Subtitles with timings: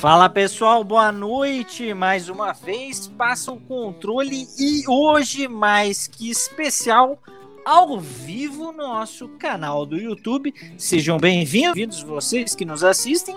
[0.00, 1.92] Fala pessoal, boa noite.
[1.92, 7.18] Mais uma vez, passa o controle e hoje, mais que especial,
[7.66, 10.54] ao vivo no nosso canal do YouTube.
[10.78, 13.36] Sejam bem-vindos, vocês que nos assistem,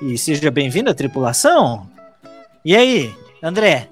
[0.00, 1.90] e seja bem-vindo a tripulação.
[2.64, 3.12] E aí,
[3.42, 3.88] André?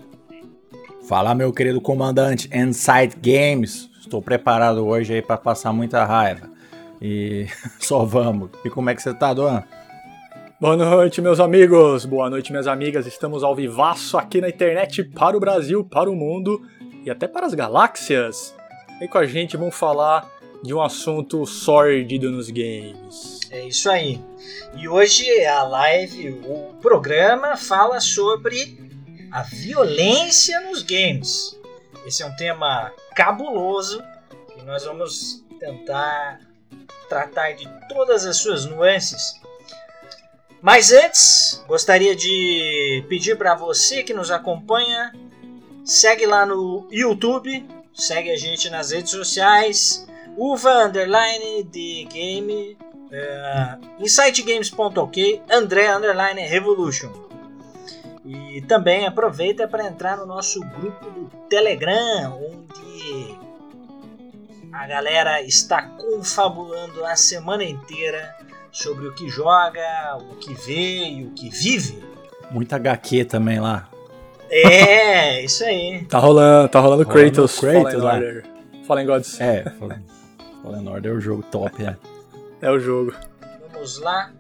[1.09, 3.91] Fala, meu querido comandante Inside Games.
[4.01, 6.49] Estou preparado hoje aí para passar muita raiva.
[7.01, 7.49] E
[7.81, 8.49] só vamos.
[8.65, 9.65] E como é que você tá, Duan?
[10.63, 12.05] Boa noite, meus amigos.
[12.05, 13.05] Boa noite, minhas amigas.
[13.05, 16.65] Estamos ao vivaço aqui na internet para o Brasil, para o mundo
[17.05, 18.55] e até para as galáxias.
[19.01, 20.25] E com a gente vamos falar
[20.63, 23.41] de um assunto sórdido nos games.
[23.51, 24.21] É isso aí.
[24.77, 28.79] E hoje a live, o programa fala sobre
[29.33, 31.59] a violência nos games.
[32.07, 34.01] Esse é um tema cabuloso
[34.57, 36.39] e nós vamos tentar
[37.09, 39.42] tratar de todas as suas nuances
[40.63, 45.13] mas antes, gostaria de pedir para você que nos acompanha,
[45.85, 52.79] segue lá no YouTube, segue a gente nas redes sociais, uva underline de game,
[53.11, 57.11] uh, insightgames.ok, André underline revolution.
[58.25, 63.37] E também aproveita para entrar no nosso grupo do Telegram, onde
[64.73, 68.35] a galera está confabulando a semana inteira
[68.73, 72.03] sobre o que joga, o que vê e o que vive.
[72.51, 73.89] Muita HQ também lá.
[74.51, 76.05] É, isso aí.
[76.07, 78.45] Tá rolando, tá rolando, rolando Kratos, Kratos Fallen Order.
[78.87, 79.41] Fallen Gods.
[79.41, 80.05] É, Fallen,
[80.63, 81.97] Fallen Order é o jogo top, é.
[82.61, 83.15] É o jogo.
[83.73, 84.33] Vamos lá.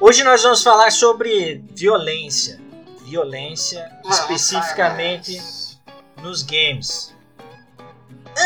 [0.00, 2.60] Hoje nós vamos falar sobre violência.
[3.04, 5.40] Violência, especificamente
[6.22, 7.14] nos games.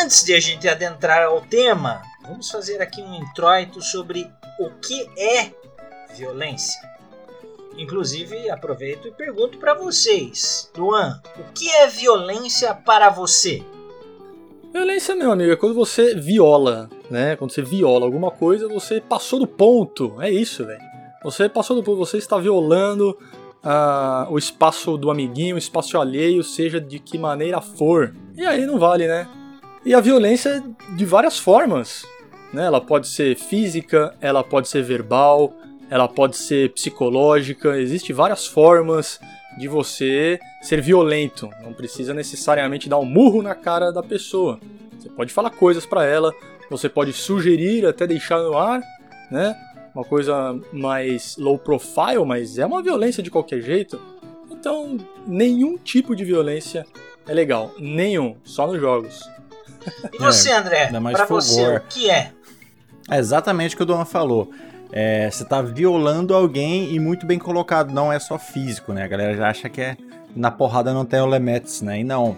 [0.02, 4.30] Antes de a gente adentrar ao tema, vamos fazer aqui um introito sobre
[4.66, 5.52] o que é
[6.14, 6.80] violência.
[7.76, 13.62] Inclusive, aproveito e pergunto para vocês, Luan, o que é violência para você?
[14.72, 17.36] Violência, meu amigo, é quando você viola, né?
[17.36, 20.20] Quando você viola alguma coisa, você passou do ponto.
[20.20, 20.80] É isso, velho.
[21.22, 23.16] Você passou do ponto, você está violando
[23.62, 28.14] uh, o espaço do amiguinho, o espaço alheio, seja de que maneira for.
[28.36, 29.28] E aí não vale, né?
[29.84, 30.62] E a violência
[30.96, 32.04] de várias formas.
[32.52, 32.64] Né?
[32.64, 35.54] Ela pode ser física, ela pode ser verbal,
[35.88, 37.78] ela pode ser psicológica.
[37.78, 39.20] Existem várias formas
[39.58, 41.50] de você ser violento.
[41.62, 44.58] Não precisa necessariamente dar um murro na cara da pessoa.
[44.98, 46.32] Você pode falar coisas para ela,
[46.70, 48.80] você pode sugerir, até deixar no ar,
[49.30, 49.56] né?
[49.94, 54.00] Uma coisa mais low profile, mas é uma violência de qualquer jeito.
[54.50, 54.96] Então,
[55.26, 56.86] nenhum tipo de violência
[57.26, 57.74] é legal.
[57.78, 59.20] Nenhum, só nos jogos.
[60.12, 60.90] E você, é, André?
[61.12, 62.32] Para você, o que é?
[63.10, 64.50] É exatamente o que o Dona falou.
[64.92, 69.04] É, você tá violando alguém e muito bem colocado, não é só físico, né?
[69.04, 69.96] A galera já acha que é
[70.34, 72.00] na porrada não tem olemetes, né?
[72.00, 72.36] E não.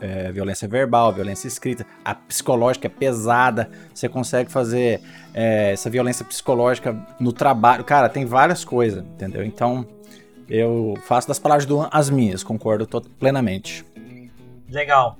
[0.00, 5.00] É, violência verbal, violência escrita, a psicológica é pesada, você consegue fazer
[5.32, 7.82] é, essa violência psicológica no trabalho.
[7.82, 9.42] Cara, tem várias coisas, entendeu?
[9.42, 9.86] Então,
[10.50, 12.86] eu faço das palavras do as minhas, concordo
[13.18, 13.86] plenamente.
[14.68, 15.16] Legal.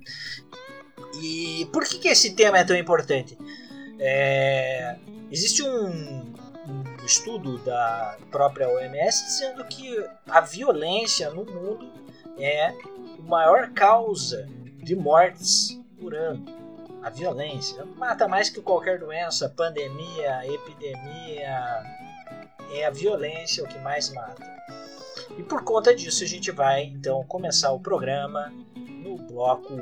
[1.22, 3.38] E por que, que esse tema é tão importante?
[3.98, 4.96] É,
[5.30, 6.32] existe um,
[6.68, 11.92] um, estudo da própria OMS dizendo que a violência no mundo
[12.38, 12.74] é a
[13.22, 14.48] maior causa
[14.82, 16.44] de mortes por ano.
[17.02, 21.82] A violência mata mais que qualquer doença, pandemia, epidemia.
[22.72, 24.42] É a violência o que mais mata.
[25.38, 29.74] E por conta disso a gente vai então começar o programa no bloco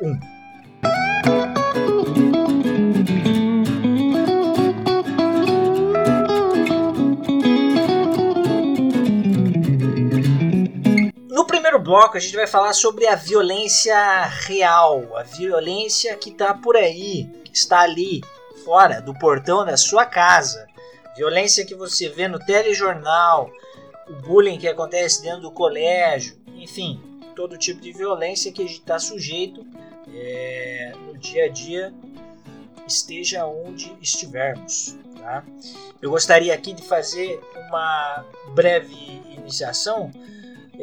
[0.00, 1.61] 1.
[11.92, 17.24] Bloco, a gente vai falar sobre a violência real, a violência que está por aí,
[17.44, 18.22] que está ali,
[18.64, 20.66] fora do portão da sua casa.
[21.14, 23.50] Violência que você vê no telejornal,
[24.08, 26.98] o bullying que acontece dentro do colégio, enfim,
[27.36, 29.62] todo tipo de violência que a gente está sujeito
[30.14, 31.92] é, no dia a dia,
[32.86, 34.96] esteja onde estivermos.
[35.18, 35.44] Tá?
[36.00, 37.38] Eu gostaria aqui de fazer
[37.68, 38.24] uma
[38.54, 38.94] breve
[39.36, 40.10] iniciação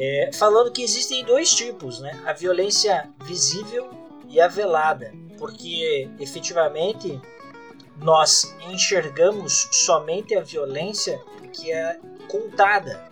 [0.01, 2.17] é, falando que existem dois tipos, né?
[2.25, 3.89] a violência visível
[4.29, 7.19] e a velada, porque efetivamente
[7.97, 11.19] nós enxergamos somente a violência
[11.51, 11.99] que é
[12.29, 13.11] contada,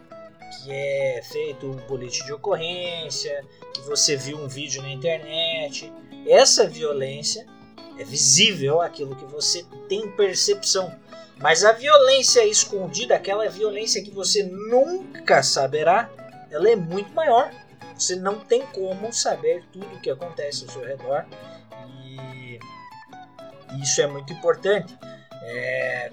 [0.63, 3.43] que é feito um boletim de ocorrência,
[3.73, 5.91] que você viu um vídeo na internet,
[6.25, 7.45] essa violência
[7.99, 10.95] é visível, aquilo que você tem percepção.
[11.37, 16.09] Mas a violência escondida, aquela violência que você nunca saberá,
[16.57, 17.51] ela é muito maior.
[17.95, 21.25] Você não tem como saber tudo o que acontece ao seu redor
[21.87, 22.59] e
[23.81, 24.97] isso é muito importante.
[25.41, 26.11] É,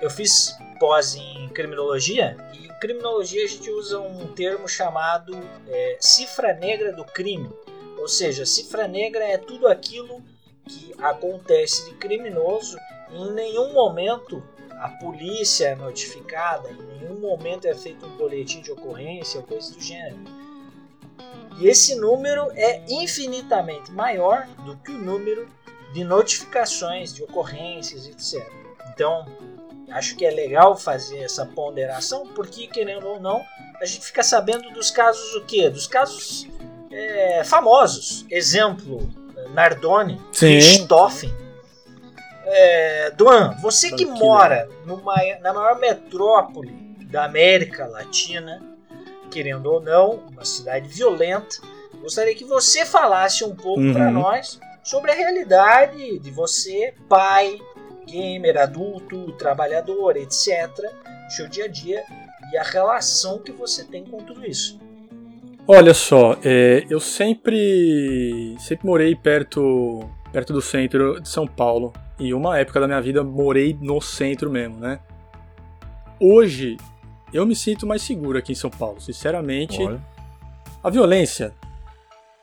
[0.00, 5.36] eu fiz pós em criminologia e em criminologia a gente usa um termo chamado
[5.68, 7.50] é, cifra negra do crime.
[7.98, 10.22] Ou seja, cifra negra é tudo aquilo
[10.68, 12.76] que acontece de criminoso
[13.10, 14.42] e em nenhum momento
[14.80, 19.72] a polícia é notificada, em nenhum momento é feito um boletim de ocorrência ou coisa
[19.72, 20.18] do gênero.
[21.58, 25.48] E esse número é infinitamente maior do que o número
[25.92, 28.46] de notificações, de ocorrências, etc.
[28.92, 29.24] Então,
[29.90, 33.42] acho que é legal fazer essa ponderação, porque, querendo ou não,
[33.80, 35.70] a gente fica sabendo dos casos o quê?
[35.70, 36.46] Dos casos
[36.90, 38.26] é, famosos.
[38.30, 39.08] Exemplo,
[39.54, 41.45] Nardone, Richthofen.
[42.48, 46.70] É, Duan, você que mora numa, na maior metrópole
[47.10, 48.62] da América Latina,
[49.30, 51.56] querendo ou não, uma cidade violenta,
[52.00, 53.92] gostaria que você falasse um pouco uhum.
[53.92, 57.58] para nós sobre a realidade de você, pai,
[58.06, 60.70] gamer, adulto, trabalhador, etc.,
[61.24, 62.04] no seu dia a dia
[62.52, 64.78] e a relação que você tem com tudo isso.
[65.66, 72.32] Olha só, é, eu sempre sempre morei perto perto do centro de São Paulo e
[72.32, 74.98] uma época da minha vida morei no centro mesmo, né?
[76.18, 76.76] Hoje
[77.32, 79.82] eu me sinto mais seguro aqui em São Paulo, sinceramente.
[79.82, 80.00] Olha.
[80.82, 81.52] A violência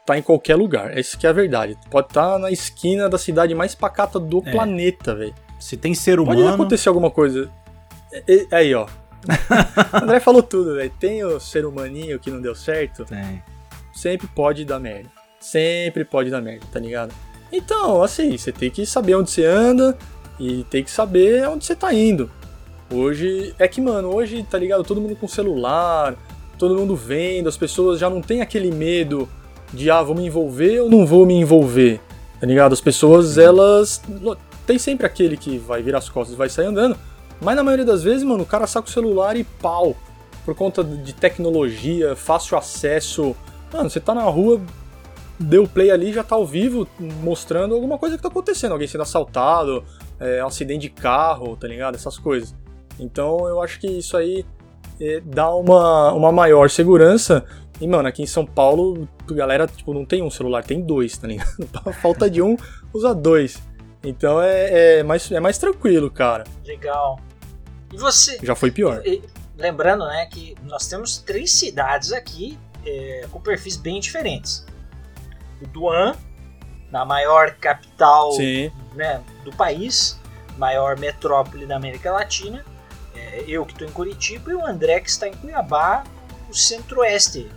[0.05, 1.77] tá em qualquer lugar, essa que é a verdade.
[1.89, 4.51] Pode estar tá na esquina da cidade mais pacata do é.
[4.51, 5.33] planeta, velho.
[5.59, 6.41] Se tem ser humano.
[6.41, 7.49] Pode acontecer alguma coisa.
[8.51, 8.85] Aí, ó.
[10.03, 10.91] André falou tudo, velho.
[10.99, 13.05] Tem o ser humaninho que não deu certo?
[13.05, 13.41] Tem.
[13.93, 15.09] Sempre pode dar merda.
[15.39, 17.13] Sempre pode dar merda, tá ligado?
[17.55, 19.95] Então, assim, você tem que saber onde você anda
[20.39, 22.29] e tem que saber onde você tá indo.
[22.91, 24.83] Hoje, é que, mano, hoje, tá ligado?
[24.83, 26.15] Todo mundo com celular,
[26.57, 29.29] todo mundo vendo, as pessoas já não tem aquele medo
[29.71, 32.01] de, ah, vou me envolver ou não vou me envolver,
[32.39, 32.73] tá ligado?
[32.73, 34.01] As pessoas, elas
[34.65, 36.97] tem sempre aquele que vai virar as costas e vai sair andando.
[37.39, 39.95] Mas na maioria das vezes, mano, o cara saca o celular e pau.
[40.43, 43.35] Por conta de tecnologia, fácil acesso.
[43.71, 44.59] Mano, você tá na rua,
[45.39, 46.87] deu play ali, já tá ao vivo,
[47.21, 48.73] mostrando alguma coisa que tá acontecendo.
[48.73, 49.83] Alguém sendo assaltado,
[50.19, 51.95] é, um acidente de carro, tá ligado?
[51.95, 52.55] Essas coisas.
[52.99, 54.45] Então eu acho que isso aí
[54.99, 57.45] é, dá uma, uma maior segurança.
[57.81, 61.17] E, mano, aqui em São Paulo, a galera, tipo, não tem um celular, tem dois,
[61.17, 61.49] tá ligado?
[62.01, 62.55] Falta de um,
[62.93, 63.61] usa dois.
[64.03, 66.43] Então é, é, mais, é mais tranquilo, cara.
[66.65, 67.19] Legal.
[67.91, 68.37] E você?
[68.43, 69.01] Já foi pior.
[69.05, 69.21] E,
[69.57, 74.65] lembrando, né, que nós temos três cidades aqui é, com perfis bem diferentes.
[75.65, 76.15] Duan,
[76.91, 78.31] na maior capital
[78.93, 80.19] né, do país,
[80.57, 82.63] maior metrópole da América Latina.
[83.15, 86.03] É, eu que estou em Curitiba e o André que está em Cuiabá,
[86.49, 87.49] o centro-oeste.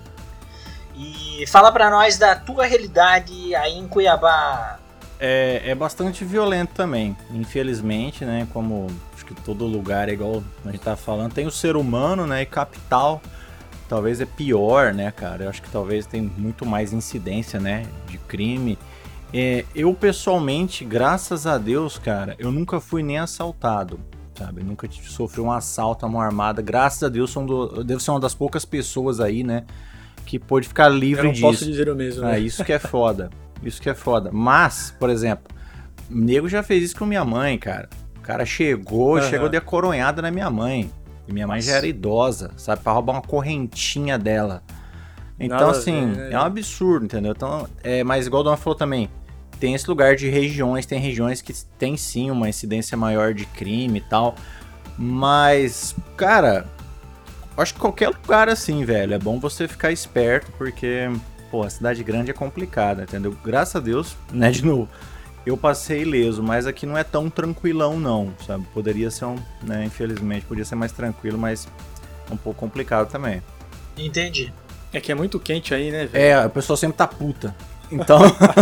[0.95, 4.79] E fala para nós da tua realidade aí em Cuiabá,
[5.19, 8.47] é, é bastante violento também, infelizmente, né?
[8.53, 12.27] Como acho que todo lugar é igual a gente tá falando, tem o ser humano,
[12.27, 12.43] né?
[12.43, 13.23] E capital
[13.89, 15.45] talvez é pior, né, cara?
[15.45, 17.87] Eu acho que talvez tem muito mais incidência, né?
[18.09, 18.79] De crime.
[19.33, 23.99] É, eu pessoalmente, graças a Deus, cara, eu nunca fui nem assaltado,
[24.37, 24.61] sabe?
[24.61, 26.63] Eu nunca sofri um assalto à mão armada.
[26.63, 29.65] Graças a Deus, sou do, devo ser uma das poucas pessoas aí, né?
[30.25, 31.47] Que pode ficar livre eu não disso.
[31.47, 32.23] Posso dizer o mesmo.
[32.23, 32.37] Né?
[32.37, 33.31] É, isso que é foda.
[33.63, 34.31] Isso que é foda.
[34.33, 35.45] Mas, por exemplo,
[36.11, 37.89] o nego já fez isso com minha mãe, cara.
[38.17, 39.23] O cara chegou, uhum.
[39.23, 40.91] chegou de coronhada na minha mãe.
[41.29, 41.71] E minha mãe Nossa.
[41.71, 42.83] já era idosa, sabe?
[42.83, 44.63] Pra roubar uma correntinha dela.
[45.39, 46.31] Então, Nada assim, né?
[46.33, 47.33] é um absurdo, entendeu?
[47.33, 49.11] Então, é, mas igual o Dona falou também,
[49.61, 53.99] tem esse lugar de regiões, tem regiões que tem sim uma incidência maior de crime
[53.99, 54.35] e tal.
[54.97, 56.67] Mas, cara,
[57.57, 61.11] acho que qualquer lugar assim, velho, é bom você ficar esperto, porque
[61.51, 63.37] pô, a cidade grande é complicada, entendeu?
[63.45, 64.89] Graças a Deus, né, de novo,
[65.47, 68.67] eu passei ileso, mas aqui não é tão tranquilão não, sabe?
[68.75, 71.69] Poderia ser um, né, infelizmente, podia ser mais tranquilo, mas
[72.29, 73.41] é um pouco complicado também.
[73.97, 74.53] Entendi.
[74.93, 76.25] É que é muito quente aí, né, velho?
[76.25, 77.55] É, a pessoa sempre tá puta.
[77.91, 78.19] Então,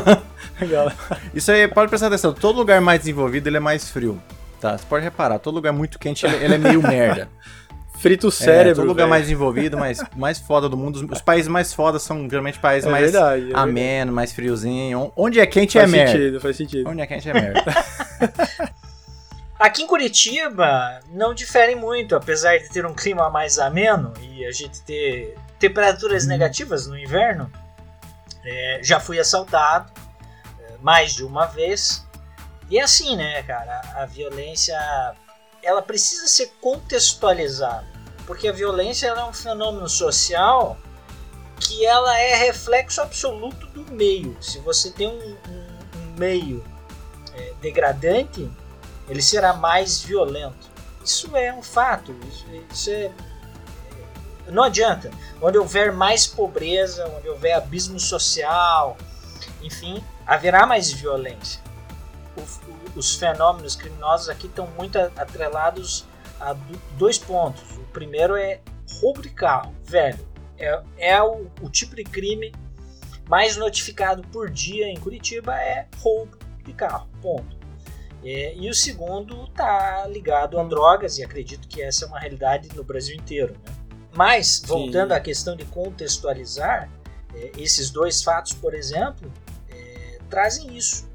[1.34, 4.20] isso aí, pode prestar atenção, todo lugar mais desenvolvido, ele é mais frio,
[4.60, 4.76] tá?
[4.76, 7.30] Você pode reparar, todo lugar muito quente, ele, ele é meio merda.
[7.98, 8.70] Frita o cérebro.
[8.70, 9.10] É, todo lugar véio.
[9.10, 11.08] mais envolvido, mais, mais foda do mundo.
[11.10, 15.12] Os países mais fodas são geralmente países é mais verdade, é ameno, mais friozinho.
[15.16, 16.10] Onde é quente faz é merda.
[16.10, 16.90] Faz sentido, faz sentido.
[16.90, 17.64] Onde é quente é merda.
[19.58, 24.52] Aqui em Curitiba não difere muito, apesar de ter um clima mais ameno e a
[24.52, 26.28] gente ter temperaturas hum.
[26.28, 27.50] negativas no inverno.
[28.44, 29.90] É, já fui assaltado
[30.60, 32.06] é, mais de uma vez.
[32.68, 33.80] E é assim, né, cara?
[33.94, 34.76] A violência
[35.64, 37.86] ela precisa ser contextualizada,
[38.26, 40.78] porque a violência é um fenômeno social
[41.58, 44.36] que ela é reflexo absoluto do meio.
[44.40, 46.64] Se você tem um, um, um meio
[47.34, 48.50] é, degradante,
[49.08, 50.70] ele será mais violento.
[51.04, 52.14] Isso é um fato.
[52.28, 53.12] Isso, isso é, é,
[54.50, 55.10] não adianta.
[55.40, 58.96] Onde houver mais pobreza, onde houver abismo social,
[59.62, 61.63] enfim, haverá mais violência.
[62.36, 66.04] O, os fenômenos criminosos aqui estão muito atrelados
[66.40, 66.54] a
[66.96, 67.62] dois pontos.
[67.76, 68.60] O primeiro é
[69.00, 70.18] roubo de carro, velho.
[70.58, 72.52] É, é o, o tipo de crime
[73.28, 77.56] mais notificado por dia em Curitiba é roubo de carro, ponto.
[78.24, 82.74] É, e o segundo está ligado a drogas, e acredito que essa é uma realidade
[82.74, 83.54] no Brasil inteiro.
[83.64, 83.74] Né?
[84.14, 85.16] Mas, voltando Sim.
[85.16, 86.88] à questão de contextualizar,
[87.34, 89.30] é, esses dois fatos, por exemplo,
[89.68, 91.06] é, trazem isso?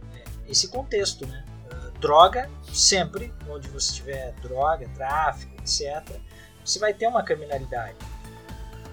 [0.50, 1.26] Esse contexto.
[1.26, 1.46] Né?
[1.72, 6.20] Uh, droga, sempre, onde você tiver droga, tráfico, etc.,
[6.64, 7.96] você vai ter uma criminalidade.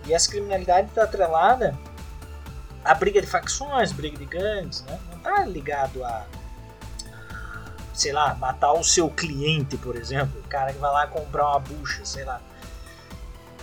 [0.06, 1.76] E essa criminalidade está atrelada
[2.84, 4.98] à briga de facções, briga de gangues, né?
[5.10, 6.26] não está ligado a
[7.96, 11.58] sei lá, matar o seu cliente, por exemplo, o cara que vai lá comprar uma
[11.58, 12.40] bucha, sei lá.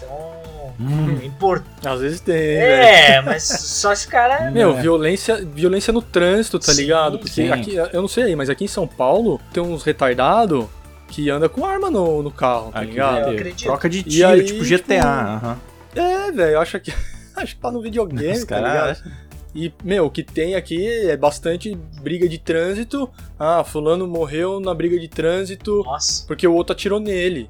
[0.04, 1.20] Então, hum.
[1.22, 1.88] é importante.
[1.88, 2.36] Às vezes tem.
[2.36, 3.26] É, véio.
[3.26, 4.50] mas só esse cara.
[4.52, 4.82] Meu, é.
[4.82, 7.20] violência, violência no trânsito, tá sim, ligado?
[7.20, 7.50] Porque sim.
[7.50, 10.66] aqui, eu não sei aí, mas aqui em São Paulo tem uns retardados
[11.08, 13.28] que anda com arma no, no carro, tá aqui, ligado?
[13.28, 13.64] Eu acredito.
[13.64, 14.80] Troca de tiro, aí, tipo GTA.
[14.80, 15.58] Tipo, uh -huh.
[15.96, 16.94] É, velho, acho que.
[17.36, 18.92] acho que tá no videogame, Os tá cara...
[18.92, 19.24] ligado?
[19.56, 23.08] E, meu, o que tem aqui é bastante briga de trânsito.
[23.38, 26.26] Ah, fulano morreu na briga de trânsito Nossa.
[26.26, 27.48] porque o outro atirou nele.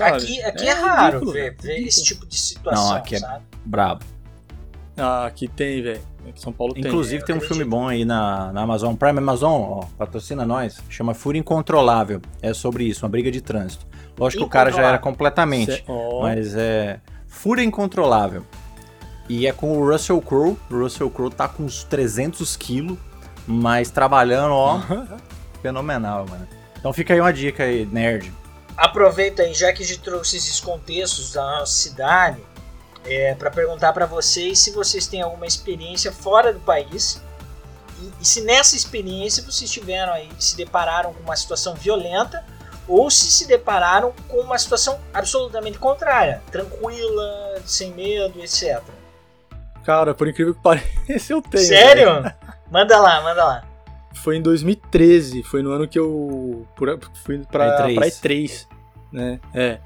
[0.00, 3.18] Aqui aqui é, é raro ridículo, ver, ver esse tipo de situação, Não, aqui é
[3.18, 3.44] sabe?
[3.64, 4.04] brabo.
[4.96, 6.00] Ah, aqui tem, velho.
[6.34, 6.84] São Paulo tem.
[6.84, 9.18] Inclusive tem um filme bom aí na, na Amazon Prime.
[9.18, 10.78] Amazon, ó, patrocina nós.
[10.90, 12.20] Chama Fúria Incontrolável.
[12.42, 13.86] É sobre isso, uma briga de trânsito.
[14.18, 15.72] Lógico que o cara já era completamente.
[15.72, 16.22] Cê, oh.
[16.22, 17.00] Mas é.
[17.26, 18.44] Fúria Incontrolável.
[19.28, 20.56] E é com o Russell Crowe.
[20.70, 22.98] O Russell Crowe tá com uns 300 quilos,
[23.46, 24.80] mas trabalhando, ó,
[25.62, 26.48] fenomenal, mano.
[26.78, 28.32] Então fica aí uma dica aí, nerd.
[28.78, 32.40] Aproveita aí, já que a gente trouxe esses contextos da nossa cidade,
[33.04, 37.20] é, para perguntar para vocês se vocês têm alguma experiência fora do país
[38.00, 42.44] e, e, se nessa experiência vocês tiveram aí, se depararam com uma situação violenta
[42.86, 48.80] ou se se depararam com uma situação absolutamente contrária, tranquila, sem medo, etc.
[49.84, 51.66] Cara, por incrível que pareça, eu tenho.
[51.66, 52.20] Sério?
[52.20, 52.34] Né?
[52.70, 53.64] Manda lá, manda lá.
[54.14, 56.66] Foi em 2013, foi no ano que eu
[57.24, 57.94] fui pra, E3.
[57.94, 58.66] pra E3,
[59.12, 59.40] né?
[59.54, 59.78] É.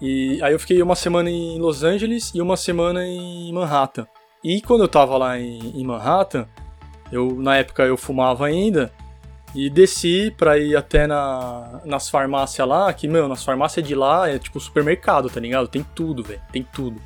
[0.00, 4.06] E aí eu fiquei uma semana em Los Angeles e uma semana em Manhattan.
[4.42, 6.46] E quando eu tava lá em, em Manhattan,
[7.10, 8.92] eu na época eu fumava ainda
[9.54, 14.28] e desci pra ir até na, nas farmácias lá, que, meu, nas farmácias de lá
[14.28, 15.68] é tipo supermercado, tá ligado?
[15.68, 17.00] Tem tudo, velho, tem tudo.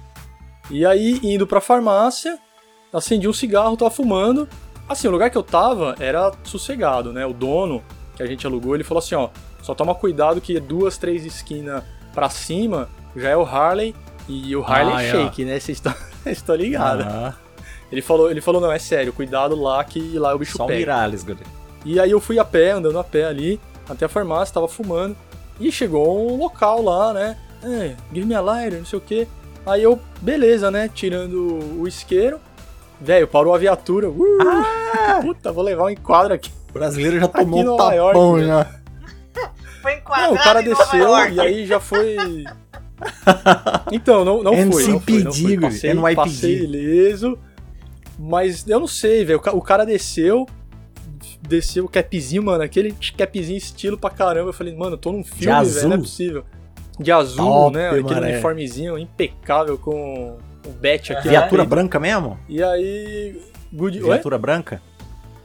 [0.70, 2.38] E aí, indo pra farmácia,
[2.92, 4.48] acendi um cigarro, tava fumando.
[4.88, 7.26] Assim, o lugar que eu tava era sossegado, né?
[7.26, 7.82] O dono
[8.16, 9.28] que a gente alugou, ele falou assim, ó,
[9.62, 11.82] só toma cuidado que duas, três esquinas
[12.14, 13.94] pra cima já é o Harley
[14.28, 15.58] e o Harley ah, é Shake, né?
[15.58, 15.82] Vocês
[16.26, 17.06] estão ligados.
[17.06, 17.34] Ah.
[17.90, 20.78] Ele falou, ele falou, não, é sério, cuidado lá que lá o bicho Só pega.
[20.78, 21.46] Mirales, galera.
[21.84, 25.16] E aí eu fui a pé, andando a pé ali, até a farmácia, tava fumando.
[25.60, 27.38] E chegou um local lá, né?
[27.62, 29.28] É, give me a lighter, não sei o que.
[29.64, 30.90] Aí eu, beleza, né?
[30.92, 32.40] Tirando o isqueiro.
[33.00, 34.08] Velho, parou a viatura.
[34.08, 35.20] Uh, ah!
[35.22, 36.50] Puta, vou levar um enquadro aqui.
[36.70, 38.80] O brasileiro já tomou um tapão York, já.
[39.82, 42.16] Foi enquadrado Não, o cara desceu e aí já foi...
[43.92, 44.88] Então, não, não foi.
[44.88, 45.58] Não foi, não foi.
[45.58, 46.14] Passei, NYPD.
[46.16, 47.38] passei ileso.
[48.18, 49.40] Mas eu não sei, velho.
[49.52, 50.46] O cara desceu,
[51.42, 52.64] desceu o capzinho, mano.
[52.64, 54.48] Aquele capzinho estilo pra caramba.
[54.48, 55.88] Eu falei, mano, eu tô num filme, velho.
[55.88, 56.44] Não é possível
[56.98, 57.90] de azul, Top, né?
[57.90, 61.28] Aquele uniformezinho impecável com o bet aqui.
[61.28, 61.68] Viatura né?
[61.68, 62.38] branca mesmo?
[62.48, 63.40] E aí.
[63.72, 64.00] Good...
[64.00, 64.40] Viatura Oi?
[64.40, 64.82] branca?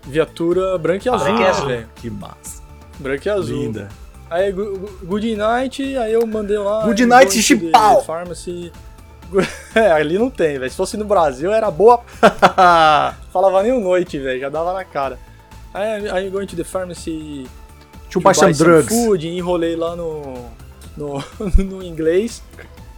[0.03, 1.89] Viatura branca e azul, ah, né, velho?
[1.95, 2.63] Que massa.
[2.99, 3.57] Branca e azul.
[3.57, 3.89] Linda.
[4.29, 6.85] Aí, Good Night, aí eu mandei lá.
[6.85, 8.03] Good Night, Chipau!
[8.03, 8.71] Pharmacy.
[9.73, 10.69] É, ali não tem, velho.
[10.69, 12.01] Se fosse no Brasil, era boa.
[13.31, 14.41] Falava nem noite, velho.
[14.41, 15.17] Já dava na cara.
[15.73, 17.47] Aí, aí going to the pharmacy.
[18.09, 18.93] To buy some drugs.
[18.93, 20.49] Food, enrolei lá no
[20.95, 21.23] no,
[21.63, 22.43] no inglês.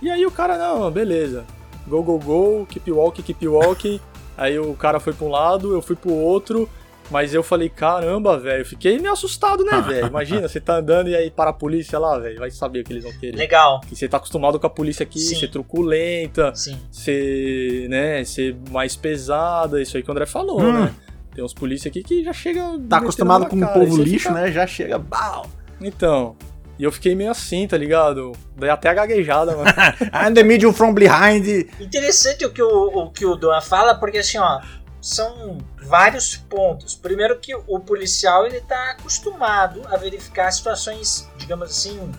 [0.02, 1.46] E aí o cara, não, beleza.
[1.88, 4.00] Go, go, go, keep walking, keep walking.
[4.38, 6.70] aí o cara foi pra um lado, eu fui pro outro.
[7.12, 10.08] Mas eu falei, caramba, velho, fiquei meio assustado, né, velho?
[10.08, 12.94] Imagina, você tá andando e aí para a polícia lá, velho, vai saber o que
[12.94, 13.38] eles vão querer.
[13.38, 13.82] Legal.
[13.82, 15.36] Que você tá acostumado com a polícia aqui, Sim.
[15.36, 16.80] ser truculenta, Sim.
[16.90, 20.72] ser, né, ser mais pesada, isso aí que o André falou, hum.
[20.72, 20.96] né?
[21.36, 22.80] Tem uns polícia aqui que já chega.
[22.88, 24.34] Tá acostumado com o povo lixo, fica...
[24.34, 24.52] né?
[24.52, 25.00] Já chega.
[25.00, 25.48] Bau.
[25.82, 26.36] Então,
[26.78, 28.32] E eu fiquei meio assim, tá ligado?
[28.56, 29.70] Dei até a gaguejada, mano.
[30.14, 31.46] I'm the medium from behind.
[31.80, 34.62] Interessante o que o, o que o Doan fala, porque assim, ó,
[35.00, 36.96] são vários pontos.
[36.96, 42.12] Primeiro que o policial ele tá acostumado a verificar situações, digamos assim,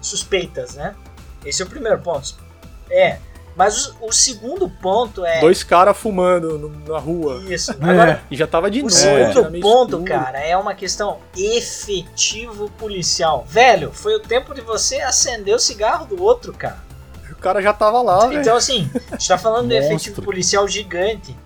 [0.00, 0.94] suspeitas, né?
[1.44, 2.36] Esse é o primeiro ponto.
[2.90, 3.18] É,
[3.58, 5.40] mas o, o segundo ponto é.
[5.40, 7.42] Dois caras fumando no- na rua.
[7.52, 7.72] Isso.
[7.82, 8.94] Agora, E já tava de o noite.
[8.96, 10.04] segundo era meio ponto, escuro.
[10.04, 13.44] cara, é uma questão efetivo policial.
[13.48, 16.78] Velho, foi o tempo de você acender o cigarro do outro, cara.
[17.30, 18.40] O cara já tava lá, velho.
[18.40, 21.36] Então, assim, a gente tá falando de efetivo policial gigante.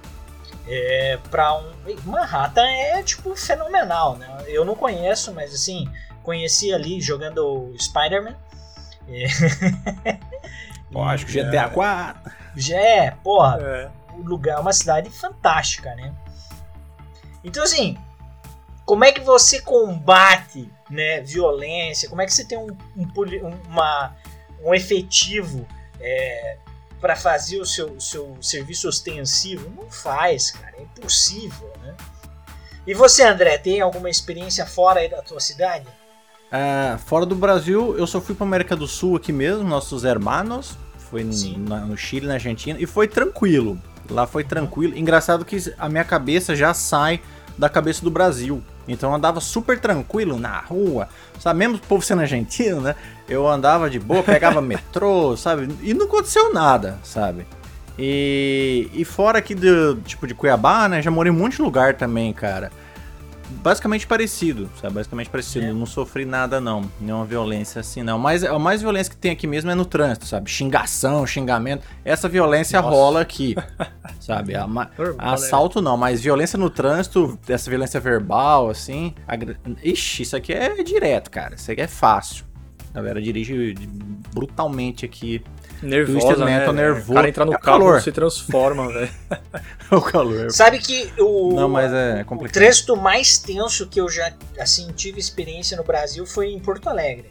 [0.68, 1.64] É, pra um.
[2.04, 4.28] Manhattan é, tipo, fenomenal, né?
[4.46, 5.88] Eu não conheço, mas, assim,
[6.22, 8.36] conheci ali jogando o Spider-Man.
[9.04, 9.12] Pô,
[11.00, 12.32] acho que GTA 4.
[12.56, 13.90] Já é, porra, É.
[14.14, 16.12] o lugar é uma cidade fantástica, né?
[17.44, 17.96] Então, assim,
[18.84, 22.08] como é que você combate né, violência?
[22.08, 24.14] Como é que você tem um, um, um- uma,
[24.62, 25.66] um efetivo
[27.00, 29.70] para fazer o seu, seu serviço ostensivo?
[29.70, 31.94] Não faz, cara, é impossível, né?
[32.86, 35.86] E você, André, tem alguma experiência fora aí da tua cidade?
[36.50, 40.76] Ah, fora do Brasil, eu só fui pra América do Sul aqui mesmo, nossos hermanos.
[41.12, 41.64] Foi no, Sim.
[41.68, 43.78] na- no Chile, na Argentina, e foi tranquilo.
[44.10, 44.96] Lá foi tranquilo.
[44.98, 47.20] Engraçado que a minha cabeça já sai
[47.56, 48.60] da cabeça do Brasil.
[48.88, 51.60] Então eu andava super tranquilo na rua, sabe?
[51.60, 52.96] Mesmo o povo sendo argentino, né?
[53.28, 55.68] Eu andava de boa, pegava metrô, sabe?
[55.82, 57.46] E não aconteceu nada, sabe?
[57.98, 61.02] E, e fora aqui do tipo de Cuiabá, né?
[61.02, 62.72] Já morei em um monte de lugar também, cara.
[63.62, 64.94] Basicamente parecido, sabe?
[64.94, 65.66] Basicamente parecido.
[65.66, 65.72] É.
[65.72, 66.90] Não sofri nada, não.
[67.00, 68.18] Nenhuma violência assim, não.
[68.18, 70.50] Mas a mais violência que tem aqui mesmo é no trânsito, sabe?
[70.50, 71.84] Xingação, xingamento.
[72.04, 72.94] Essa violência Nossa.
[72.94, 73.54] rola aqui,
[74.20, 74.54] sabe?
[74.54, 75.14] A Normal, né?
[75.18, 79.14] Assalto não, mas violência no trânsito, essa violência verbal, assim.
[79.26, 81.54] agre- Ixi, isso aqui é direto, cara.
[81.54, 82.44] Isso aqui é fácil.
[82.90, 83.74] A galera dirige
[84.34, 85.42] brutalmente aqui.
[85.82, 86.58] Nervosa, Twisted né?
[86.58, 86.86] Metal, velho?
[86.94, 87.12] nervoso.
[87.12, 87.98] O cara entra no É carro calor.
[87.98, 89.10] e se transforma, velho.
[89.90, 90.50] o calor.
[90.52, 92.54] Sabe que o, Não, mas é o complicado.
[92.54, 97.28] trânsito mais tenso que eu já assim tive experiência no Brasil foi em Porto Alegre.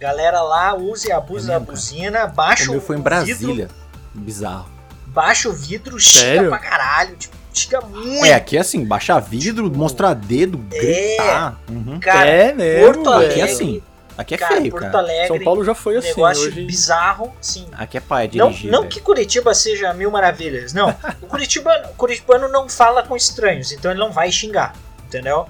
[0.00, 3.68] Galera lá usa e abusa É da buzina, baixa O meu foi em vidro, Brasília.
[4.14, 4.68] Bizarro.
[5.06, 6.48] baixa o vidro, Sério?
[6.48, 8.24] pra caralho, tipo, xinga muito.
[8.24, 10.78] É, aqui é assim, baixar vidro, Tipo, mostrar dedo, é.
[10.78, 11.60] gritar.
[11.70, 12.00] Uhum.
[12.00, 13.10] Cara, é mesmo, Porto.
[13.10, 13.82] Alegre, Aqui é assim.
[14.16, 14.98] Aqui é cara, feio, Porto cara.
[14.98, 16.64] Alegre, São Paulo já foi um assim, negócio hoje...
[16.64, 17.66] bizarro, sim.
[17.72, 18.70] Aqui é pai Não, dirigir.
[18.70, 18.90] não velho.
[18.92, 20.90] que Curitiba seja mil maravilhas, não.
[21.22, 24.74] O curitibano, o curitibano não fala com estranhos, então ele não vai xingar,
[25.06, 25.46] entendeu?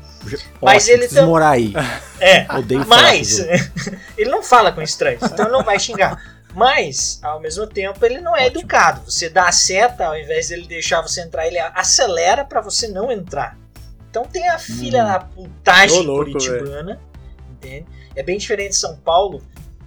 [0.60, 1.72] mas Ótimo, ele tam- morar aí.
[2.20, 3.38] É, Odeio Mas
[4.16, 6.22] ele não fala com estranhos, então ele não vai xingar.
[6.54, 8.60] Mas, ao mesmo tempo, ele não é Ótimo.
[8.60, 9.10] educado.
[9.10, 13.10] Você dá a seta, ao invés dele deixar você entrar, ele acelera pra você não
[13.10, 13.56] entrar.
[14.10, 15.06] Então tem a filha Hum.
[15.06, 17.00] da putagem Ô, louco, curitibana,
[17.50, 17.86] entende?
[18.14, 19.42] É bem diferente de São Paulo.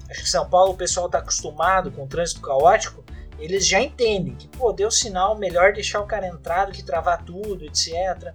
[0.09, 3.03] Acho que São Paulo o pessoal tá acostumado com o trânsito caótico.
[3.39, 7.23] Eles já entendem que, pô, deu sinal, melhor deixar o cara entrar do que travar
[7.23, 8.31] tudo, etc.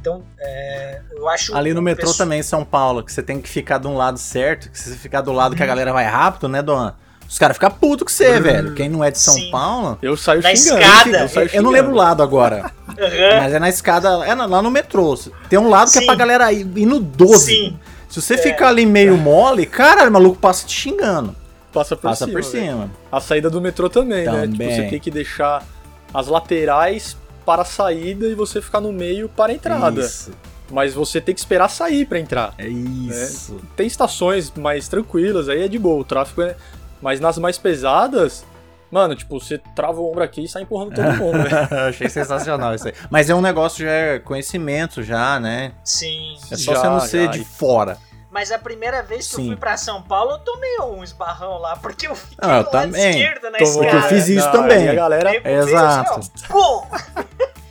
[0.00, 1.54] Então, é, eu acho.
[1.56, 3.94] Ali no metrô pessoal- também, em São Paulo, que você tem que ficar de um
[3.96, 6.96] lado certo, que se você ficar do lado que a galera vai rápido, né, Dona?
[7.28, 8.74] Os caras ficam putos com você, velho.
[8.74, 9.50] Quem não é de São Sim.
[9.50, 9.96] Paulo.
[10.02, 10.80] Eu saio Na xingando.
[10.82, 11.18] escada.
[11.20, 12.70] Eu, saio Eu não lembro o lado agora.
[12.88, 13.38] Aham.
[13.38, 15.16] Mas é na escada, é lá no metrô.
[15.48, 16.02] Tem um lado que Sim.
[16.02, 17.46] é pra galera ir, ir no 12.
[17.46, 17.78] Sim.
[18.12, 18.38] Se você É.
[18.38, 21.34] ficar ali meio mole, caralho, o maluco passa te xingando.
[21.72, 22.38] Passa por Passa cima.
[22.38, 22.90] por cima.
[23.10, 24.42] A saída do metrô também, né?
[24.42, 24.74] Tipo, Também.
[24.74, 25.66] você tem que deixar
[26.12, 30.02] as laterais para a saída e você ficar no meio para a entrada.
[30.02, 30.30] Isso.
[30.70, 32.54] Mas você tem que esperar sair para entrar.
[32.58, 33.58] É isso.
[33.74, 36.56] Tem estações mais tranquilas, aí é de boa, o tráfego é.
[37.00, 38.44] Mas nas mais pesadas,
[38.92, 41.68] mano, tipo, você trava o ombro aqui e sai empurrando todo mundo, né?
[41.88, 42.94] Achei sensacional isso aí.
[43.10, 45.72] Mas é um negócio já é conhecimento já, né?
[45.82, 46.36] Sim.
[46.50, 47.30] É só Já, você não ser já.
[47.32, 47.96] de fora.
[48.30, 49.46] Mas a primeira vez que eu Sim.
[49.48, 52.70] fui pra São Paulo, eu tomei um esbarrão lá, porque eu fiquei Ah, eu do
[52.70, 53.10] lado também.
[53.10, 53.96] esquerdo na Tomou- escada.
[53.96, 54.88] eu fiz isso Não, também.
[54.88, 55.34] A galera.
[55.36, 56.20] Eu Exato.
[56.20, 56.84] assim, ó,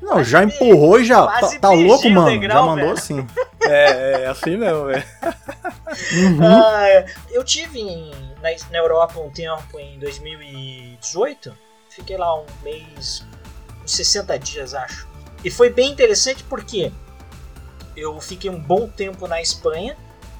[0.00, 1.26] Não, já empurrou e já.
[1.26, 2.30] Tá, Quase tá louco, mano?
[2.30, 2.92] degrau, já mandou velho.
[2.98, 3.26] assim.
[3.60, 5.04] É, é assim mesmo, velho.
[6.12, 6.38] Uhum.
[6.42, 11.54] Ah, eu tive em- na, na Europa um tempo em 2018.
[11.90, 13.26] Fiquei lá um mês,
[13.82, 15.06] uns 60 dias, acho.
[15.44, 16.92] E foi bem interessante porque
[17.96, 19.96] eu fiquei um bom tempo na Espanha,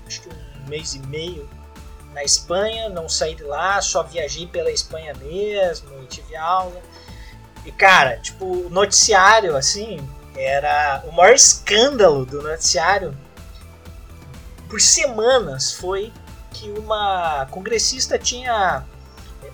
[0.07, 1.49] acho que um mês e meio
[2.14, 6.81] na Espanha, não saí de lá, só viajei pela Espanha mesmo, e tive aula.
[7.64, 9.99] E cara, tipo, o noticiário, assim,
[10.37, 13.16] era o maior escândalo do noticiário
[14.68, 16.12] por semanas foi
[16.53, 18.85] que uma congressista tinha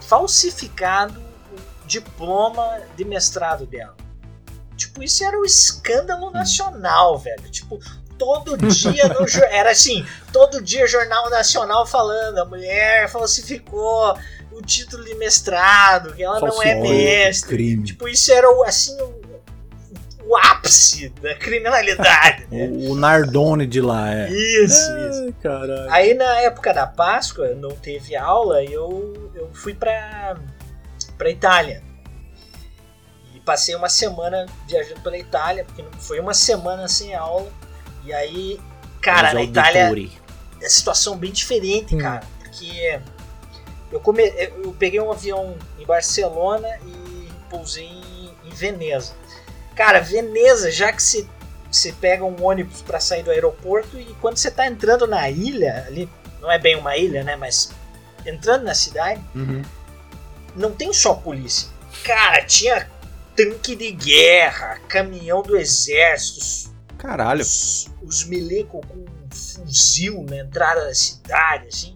[0.01, 3.95] falsificado o diploma de mestrado dela.
[4.77, 7.49] Tipo, isso era um escândalo nacional, velho.
[7.51, 7.79] Tipo,
[8.19, 14.17] todo dia no era assim, todo dia jornal nacional falando, a mulher falsificou
[14.55, 17.57] o título de mestrado, que ela não é mestre.
[17.57, 17.85] Crime.
[17.85, 19.25] Tipo, isso era o, assim o,
[20.27, 22.47] o ápice da criminalidade.
[22.51, 22.69] né?
[22.89, 24.31] O, Nardone de lá, é.
[24.31, 25.25] Isso, isso.
[25.27, 25.93] Ai, caralho.
[25.93, 30.37] Aí na época da Páscoa, não teve aula, e eu, eu fui pra,
[31.19, 31.83] pra Itália.
[33.35, 37.51] E passei uma semana viajando pela Itália, porque foi uma semana sem aula.
[38.05, 38.61] E aí,
[39.01, 39.91] cara, Os na Itália
[40.63, 41.99] é situação bem diferente, Hum.
[41.99, 42.23] cara.
[42.39, 43.01] Porque
[43.95, 44.23] eu, come,
[44.63, 49.13] eu peguei um avião em Barcelona e pousei em, em Veneza.
[49.77, 51.27] Cara, Veneza, já que você,
[51.71, 55.85] você pega um ônibus para sair do aeroporto e quando você tá entrando na ilha,
[55.87, 56.09] ali,
[56.41, 57.37] não é bem uma ilha, né?
[57.37, 57.71] Mas
[58.27, 59.63] entrando na cidade, Uhum.
[60.57, 61.69] não tem só polícia.
[62.05, 62.91] Cara, tinha
[63.37, 67.43] tanque de guerra, caminhão do exército, Caralho.
[67.43, 71.95] os, os milico com fuzil na entrada da cidade, assim.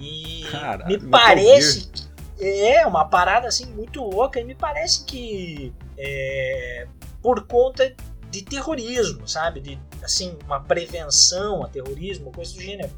[0.00, 0.44] E
[0.86, 2.08] me parece que
[2.42, 6.88] é uma parada assim muito louca e me parece que é
[7.22, 7.94] por conta
[8.30, 9.60] de terrorismo, sabe?
[9.60, 12.90] De assim, uma prevenção a terrorismo, coisa do gênero.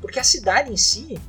[0.00, 1.20] Porque a cidade em si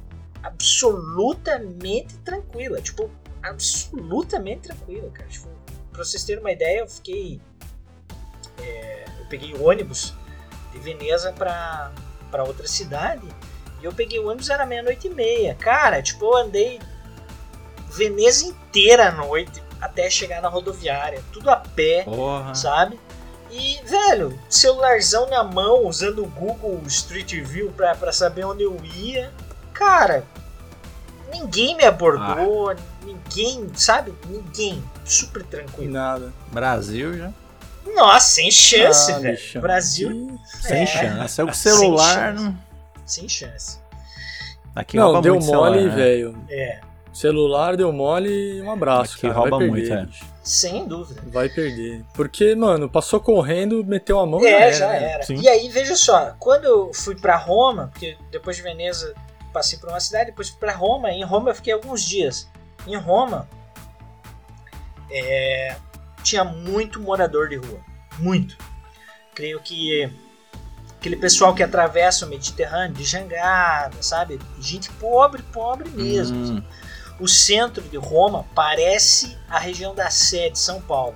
[0.41, 3.11] absolutamente tranquila, tipo,
[3.43, 5.27] absolutamente tranquila, cara.
[5.27, 5.49] Tipo,
[5.91, 7.41] pra vocês terem uma ideia, eu fiquei
[8.59, 10.13] é, eu peguei o ônibus
[10.71, 11.91] de Veneza pra,
[12.29, 13.27] pra outra cidade
[13.81, 15.55] e eu peguei o ônibus, era meia-noite e meia.
[15.55, 16.79] Cara, tipo, eu andei
[17.93, 22.53] Veneza inteira à noite até chegar na rodoviária, tudo a pé, Porra.
[22.55, 22.99] sabe?
[23.49, 28.77] E, velho, celularzão na mão, usando o Google Street View pra, pra saber onde eu
[28.95, 29.29] ia.
[29.73, 30.23] Cara,
[31.33, 34.13] ninguém me abordou, ninguém, sabe?
[34.27, 34.81] Ninguém.
[35.03, 35.91] Super tranquilo.
[35.91, 36.31] Nada.
[36.47, 37.31] Brasil já.
[37.93, 39.35] Nossa, sem chance, Ah, velho.
[39.35, 39.61] bichão.
[39.61, 40.85] Brasil, Sem É.
[40.85, 41.41] chance.
[41.41, 42.13] É o Sem celular.
[42.33, 42.43] chance.
[42.45, 42.70] Não...
[43.11, 43.79] sem chance.
[44.75, 45.95] Aqui Não, rouba deu muito mole, celular, né?
[46.03, 46.45] velho.
[46.49, 46.79] É,
[47.13, 49.33] Celular deu mole, um abraço, Aqui cara.
[49.33, 50.25] rouba vai muito, perder, é.
[50.41, 51.21] sem dúvida.
[51.27, 52.05] Vai perder.
[52.13, 55.23] Porque, mano, passou correndo, meteu a mão É, já já era.
[55.25, 55.33] era.
[55.33, 59.13] E aí, veja só, quando eu fui pra Roma, porque depois de Veneza
[59.51, 62.49] passei por uma cidade, depois fui pra Roma, e em Roma eu fiquei alguns dias.
[62.87, 63.45] Em Roma,
[65.11, 65.75] é,
[66.23, 67.79] tinha muito morador de rua.
[68.19, 68.55] Muito.
[69.35, 70.09] Creio que
[71.01, 74.39] aquele pessoal que atravessa o Mediterrâneo de jangada, sabe?
[74.59, 76.37] Gente pobre, pobre mesmo.
[76.37, 76.63] Hum,
[77.19, 81.15] O centro de Roma parece a região da Sé de São Paulo.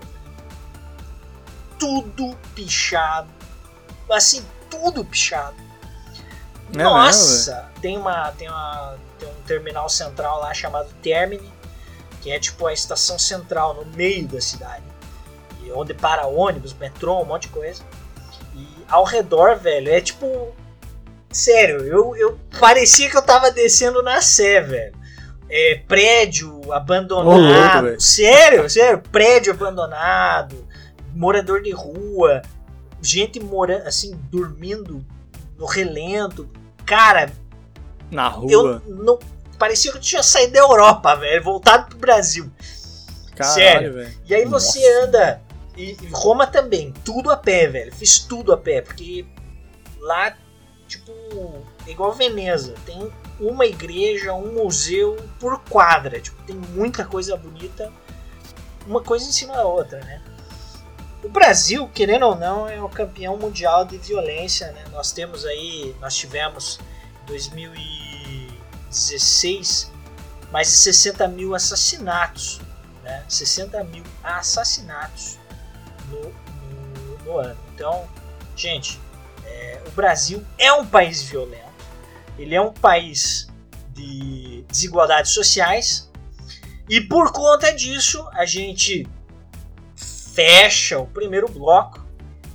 [1.78, 3.30] Tudo pichado.
[4.12, 5.56] Assim, tudo pichado.
[6.74, 7.70] É Nossa!
[7.80, 11.54] tem, uma, tem, uma, tem um terminal central lá chamado Termini,
[12.24, 14.84] que é tipo a estação central no meio da cidade.
[15.64, 17.84] E onde para ônibus, metrô, um monte de coisa.
[18.90, 20.54] Ao redor, velho, é tipo.
[21.32, 24.96] Sério, eu, eu parecia que eu tava descendo na Sé, velho.
[25.50, 27.86] É, prédio abandonado.
[27.88, 30.66] Louco, sério, sério, prédio abandonado,
[31.14, 32.42] morador de rua,
[33.02, 35.06] gente morando, assim, dormindo
[35.58, 36.50] no relento.
[36.86, 37.32] Cara,
[38.10, 38.84] Na eu rua.
[38.88, 39.20] não.
[39.60, 42.52] Parecia que eu tinha saído da Europa, velho, voltado pro Brasil.
[43.36, 43.94] Caralho, sério.
[43.94, 44.14] velho.
[44.26, 45.04] E aí você Nossa.
[45.06, 45.42] anda.
[45.76, 47.94] E Roma também, tudo a pé, velho.
[47.94, 49.26] Fiz tudo a pé, porque
[50.00, 50.36] lá,
[50.88, 51.12] tipo,
[51.86, 56.22] é igual Veneza, tem uma igreja, um museu por quadra.
[56.22, 57.92] Tipo, tem muita coisa bonita,
[58.88, 60.22] uma coisa em cima da outra, né?
[61.24, 64.86] O Brasil, querendo ou não, é o campeão mundial de violência, né?
[64.92, 66.80] Nós temos aí, nós tivemos
[67.24, 69.92] em 2016
[70.52, 72.62] mais de 60 mil assassinatos
[73.06, 73.24] né?
[73.30, 75.38] 60 mil assassinatos
[76.10, 77.58] no, no, no ano.
[77.74, 78.08] Então,
[78.56, 79.00] gente,
[79.46, 81.64] é, o Brasil é um país violento,
[82.38, 83.48] ele é um país
[83.94, 86.12] de desigualdades sociais
[86.90, 89.08] e por conta disso a gente
[89.96, 92.06] fecha o primeiro bloco,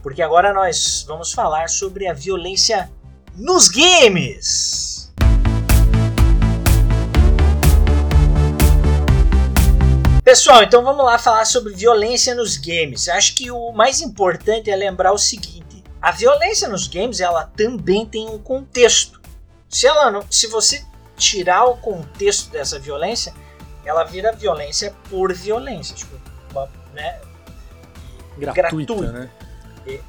[0.03, 2.91] porque agora nós vamos falar sobre a violência
[3.35, 4.90] nos games.
[10.31, 13.09] Pessoal, então vamos lá falar sobre violência nos games.
[13.09, 18.07] Acho que o mais importante é lembrar o seguinte: a violência nos games ela também
[18.07, 19.21] tem um contexto.
[19.69, 20.85] Se ela não, se você
[21.17, 23.35] tirar o contexto dessa violência,
[23.85, 26.17] ela vira violência por violência, tipo,
[26.95, 27.19] né?
[28.39, 29.13] Gratuita, gratuita.
[29.13, 29.31] né?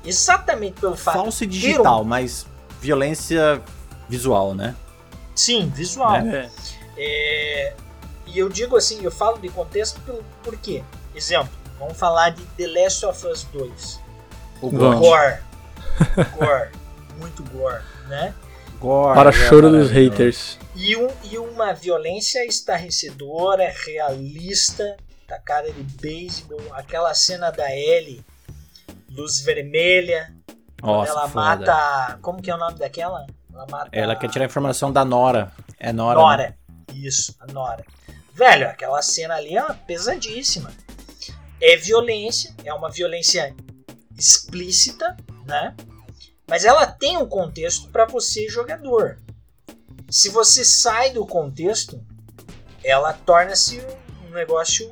[0.06, 1.16] Exatamente pelo fato.
[1.16, 2.46] Falso e digital, mas
[2.80, 3.60] violência
[4.08, 4.76] visual, né?
[4.78, 6.16] um- sim, visual.
[6.18, 6.48] É.
[6.96, 7.74] É,
[8.34, 10.84] e eu digo assim, eu falo de contexto por, por quê?
[11.16, 14.00] Exemplo, vamos falar de The Last of Us 2.
[14.62, 15.00] O Vamos.
[15.00, 15.38] Gore.
[16.38, 16.70] gore,
[17.18, 18.34] muito gore, né?
[18.80, 20.58] Gore, Para é choro dos haters.
[20.76, 28.24] E, um, e uma violência estarrecedora, realista, da cara de beisebol, aquela cena da Ellie,
[29.10, 30.34] luz vermelha,
[30.82, 31.36] Nossa, ela foda.
[31.66, 32.20] mata.
[32.22, 33.26] Como que é o nome daquela?
[33.54, 33.90] Ela mata.
[33.92, 35.52] Ela quer tirar a informação da Nora.
[35.80, 36.18] É Nora.
[36.18, 36.24] né?
[36.24, 36.58] Nora.
[36.94, 37.86] Isso, a Nora.
[38.34, 40.74] Velho, aquela cena ali é pesadíssima.
[41.62, 43.56] É violência, é uma violência
[44.18, 45.16] explícita,
[45.46, 45.76] né?
[46.48, 49.20] Mas ela tem um contexto para você, jogador.
[50.10, 52.04] Se você sai do contexto,
[52.84, 53.80] ela torna-se
[54.28, 54.92] um negócio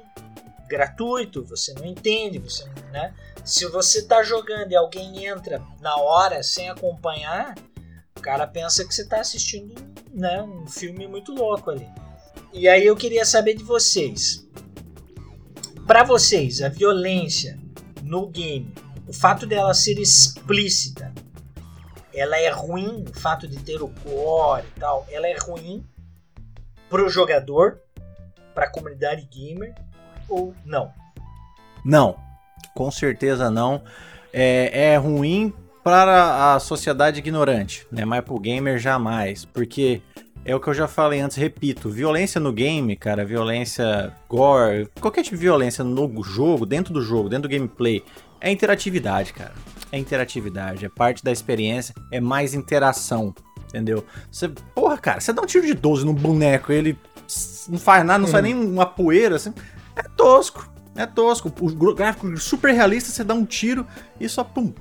[0.67, 3.13] gratuito, você não entende, você, né?
[3.43, 7.55] Se você tá jogando e alguém entra na hora sem acompanhar,
[8.15, 9.73] o cara pensa que você tá assistindo
[10.13, 11.87] né, um filme muito louco ali.
[12.51, 14.47] E aí eu queria saber de vocês.
[15.85, 17.59] Para vocês, a violência
[18.03, 18.73] no game,
[19.07, 21.13] o fato dela ser explícita,
[22.13, 25.83] ela é ruim, o fato de ter o core e tal, ela é ruim
[26.89, 27.79] pro jogador,
[28.53, 29.73] pra comunidade gamer
[30.27, 30.91] ou não?
[31.85, 32.17] Não,
[32.75, 33.83] com certeza não.
[34.33, 38.05] É, é ruim para a sociedade ignorante, né?
[38.05, 40.01] Mas pro gamer jamais, porque
[40.49, 45.21] é o que eu já falei antes, repito, violência no game, cara, violência gore, qualquer
[45.21, 48.03] tipo de violência no jogo, dentro do jogo, dentro do gameplay,
[48.41, 49.53] é interatividade, cara.
[49.91, 53.31] É interatividade, é parte da experiência, é mais interação,
[53.67, 54.03] entendeu?
[54.31, 56.97] Você, porra, cara, você dá um tiro de 12 no boneco, ele
[57.67, 59.53] não faz nada, não sai nem uma poeira, assim,
[59.95, 60.67] é tosco.
[60.95, 61.53] É tosco.
[61.61, 63.85] O gráfico super realista, você dá um tiro
[64.19, 64.73] e só pum.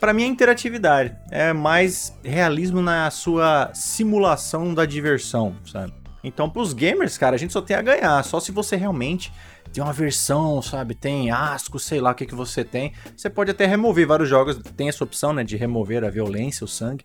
[0.00, 1.16] Pra mim é interatividade.
[1.30, 5.92] É mais realismo na sua simulação da diversão, sabe?
[6.22, 8.22] Então, pros gamers, cara, a gente só tem a ganhar.
[8.24, 9.32] Só se você realmente
[9.72, 10.94] tem uma versão, sabe?
[10.94, 12.92] Tem asco, sei lá o que, que você tem.
[13.16, 14.58] Você pode até remover vários jogos.
[14.76, 15.44] Tem essa opção, né?
[15.44, 17.04] De remover a violência, o sangue.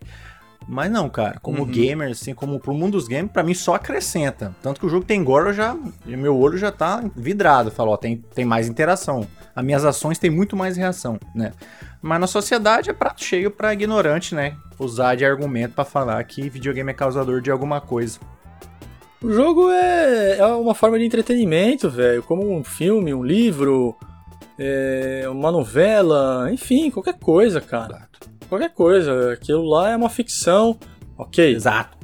[0.66, 1.66] Mas não, cara, como Uhum.
[1.70, 4.54] gamer, assim, como pro mundo dos games, pra mim só acrescenta.
[4.62, 7.70] Tanto que o jogo tem gore, eu já, meu olho já tá vidrado.
[7.70, 9.26] Falo, ó, tem, tem mais interação.
[9.54, 11.52] As minhas ações têm muito mais reação, né?
[12.00, 14.56] Mas na sociedade é prato cheio pra ignorante, né?
[14.78, 18.18] Usar de argumento pra falar que videogame é causador de alguma coisa.
[19.22, 22.22] O jogo é, é uma forma de entretenimento, velho.
[22.22, 23.96] Como um filme, um livro,
[24.58, 28.08] é, uma novela, enfim, qualquer coisa, cara.
[28.54, 29.32] Qualquer coisa.
[29.32, 30.78] Aquilo lá é uma ficção,
[31.18, 31.54] ok.
[31.54, 31.98] Exato.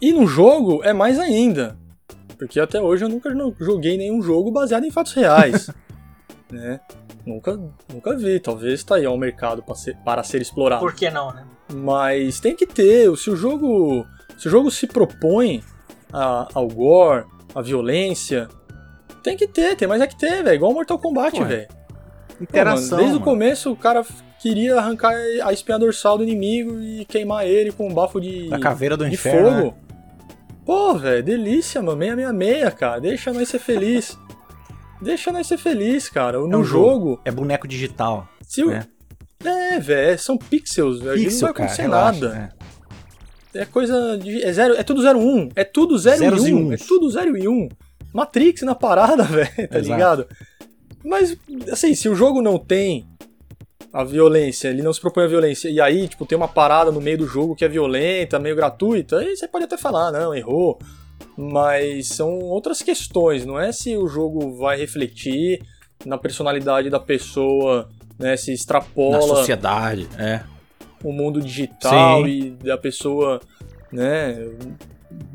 [0.00, 1.78] E no jogo é mais ainda.
[2.36, 5.70] Porque até hoje eu nunca não joguei nenhum jogo baseado em fatos reais.
[6.50, 6.80] né?
[7.24, 7.56] Nunca,
[7.92, 8.40] nunca vi.
[8.40, 10.80] Talvez tá aí ó, um mercado para ser, para ser explorado.
[10.80, 11.46] Por que não, né?
[11.72, 13.16] Mas tem que ter.
[13.16, 14.04] Se o jogo
[14.36, 15.62] se, o jogo se propõe
[16.12, 18.48] a, ao gore, à violência,
[19.22, 19.76] tem que ter.
[19.76, 20.56] Tem mais é que ter, velho.
[20.56, 21.68] Igual Mortal Kombat, velho.
[21.68, 22.98] Pô, Interação.
[22.98, 23.24] mano, desde o mano.
[23.24, 24.04] começo o cara
[24.42, 28.58] queria arrancar a espinha dorsal do inimigo e queimar ele com um bafo de, Da
[28.58, 29.50] caveira do de inferno.
[29.50, 29.60] né?
[29.62, 29.74] fogo.
[30.64, 31.98] Pô, velho, delícia, mano.
[32.00, 33.00] 666, cara.
[33.00, 34.18] Deixa nós ser feliz.
[35.00, 36.38] Deixa nós ser feliz, cara.
[36.38, 36.64] No um jogo.
[36.64, 38.28] jogo, É boneco digital.
[38.42, 38.68] se o...
[38.68, 38.86] né?
[39.44, 41.10] É, velho, são pixels, velho.
[41.10, 42.34] Não vai Pixel, cara, acontecer relaxa, nada.
[42.34, 42.48] né?
[43.54, 44.40] É coisa de.
[44.42, 45.48] É, zero, é tudo 01.
[45.56, 46.58] É tudo 0 Zeros e e 1.
[46.68, 46.80] uns.
[46.80, 47.68] É tudo 0 e 1.
[48.14, 49.82] Matrix na parada, velho, tá Exato.
[49.82, 50.26] ligado?
[51.04, 51.36] Mas,
[51.72, 53.04] assim, se o jogo não tem
[53.92, 57.00] a violência, ele não se propõe a violência, e aí, tipo, tem uma parada no
[57.00, 60.78] meio do jogo que é violenta, meio gratuita, aí você pode até falar, não, errou.
[61.36, 65.62] Mas são outras questões, não é se o jogo vai refletir
[66.04, 70.42] na personalidade da pessoa, né, se Na extrapola sociedade, é.
[71.04, 72.28] o mundo digital Sim.
[72.28, 73.40] e da pessoa,
[73.92, 74.36] né?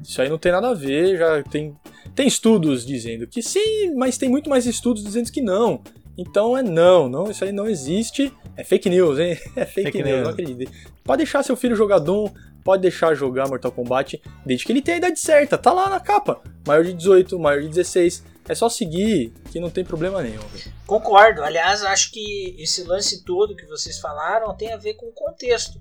[0.04, 1.76] Isso aí não tem nada a ver, já tem
[2.18, 5.82] tem estudos dizendo que sim, mas tem muito mais estudos dizendo que não.
[6.18, 8.34] Então é não, não, isso aí não existe.
[8.56, 9.38] É fake news, hein?
[9.56, 10.24] É fake, Fake news, news.
[10.24, 10.72] não acredito.
[11.04, 12.30] Pode deixar seu filho jogar Doom,
[12.64, 16.00] pode deixar jogar Mortal Kombat, desde que ele tenha a idade certa, tá lá na
[16.00, 16.42] capa.
[16.66, 18.24] Maior de 18, maior de 16.
[18.50, 20.42] É só seguir que não tem problema nenhum.
[20.86, 21.44] Concordo.
[21.44, 25.78] Aliás, acho que esse lance todo que vocês falaram tem a ver com o contexto.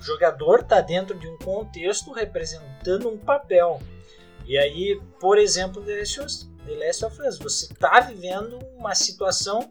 [0.00, 3.80] O jogador está dentro de um contexto representando um papel.
[4.44, 6.18] E aí, por exemplo, The Last
[6.66, 9.70] The Last of Us, você está vivendo uma situação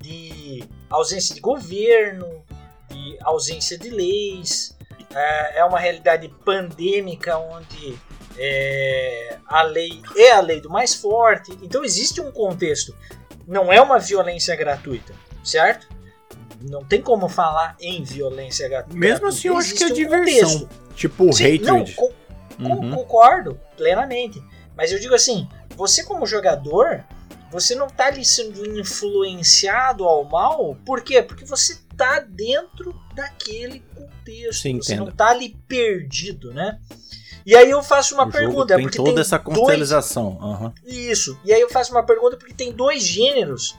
[0.00, 2.44] de ausência de governo,
[2.90, 4.76] de ausência de leis,
[5.14, 7.98] é é uma realidade pandêmica onde
[8.38, 11.52] é, a lei é a lei do mais forte.
[11.62, 12.94] Então existe um contexto.
[13.46, 15.88] Não é uma violência gratuita, certo?
[16.60, 18.96] Não tem como falar em violência gratuita.
[18.98, 20.60] Mesmo assim, eu acho que é Existe um diversão.
[20.60, 20.94] contexto.
[20.94, 21.94] Tipo, Sim, não, hatred.
[21.96, 22.12] co-
[22.60, 22.90] Uhum.
[22.94, 24.40] concordo plenamente.
[24.76, 25.48] Mas eu digo assim,
[25.82, 27.04] você como jogador,
[27.50, 31.20] você não tá ali sendo influenciado ao mal, por quê?
[31.20, 35.06] Porque você tá dentro daquele contexto, Sim, você entendo.
[35.06, 36.78] não tá ali perdido, né?
[37.44, 40.38] E aí eu faço uma o pergunta, jogo tem porque toda tem essa dois contextualização.
[40.40, 40.72] aham.
[40.86, 41.36] isso.
[41.44, 43.76] E aí eu faço uma pergunta porque tem dois gêneros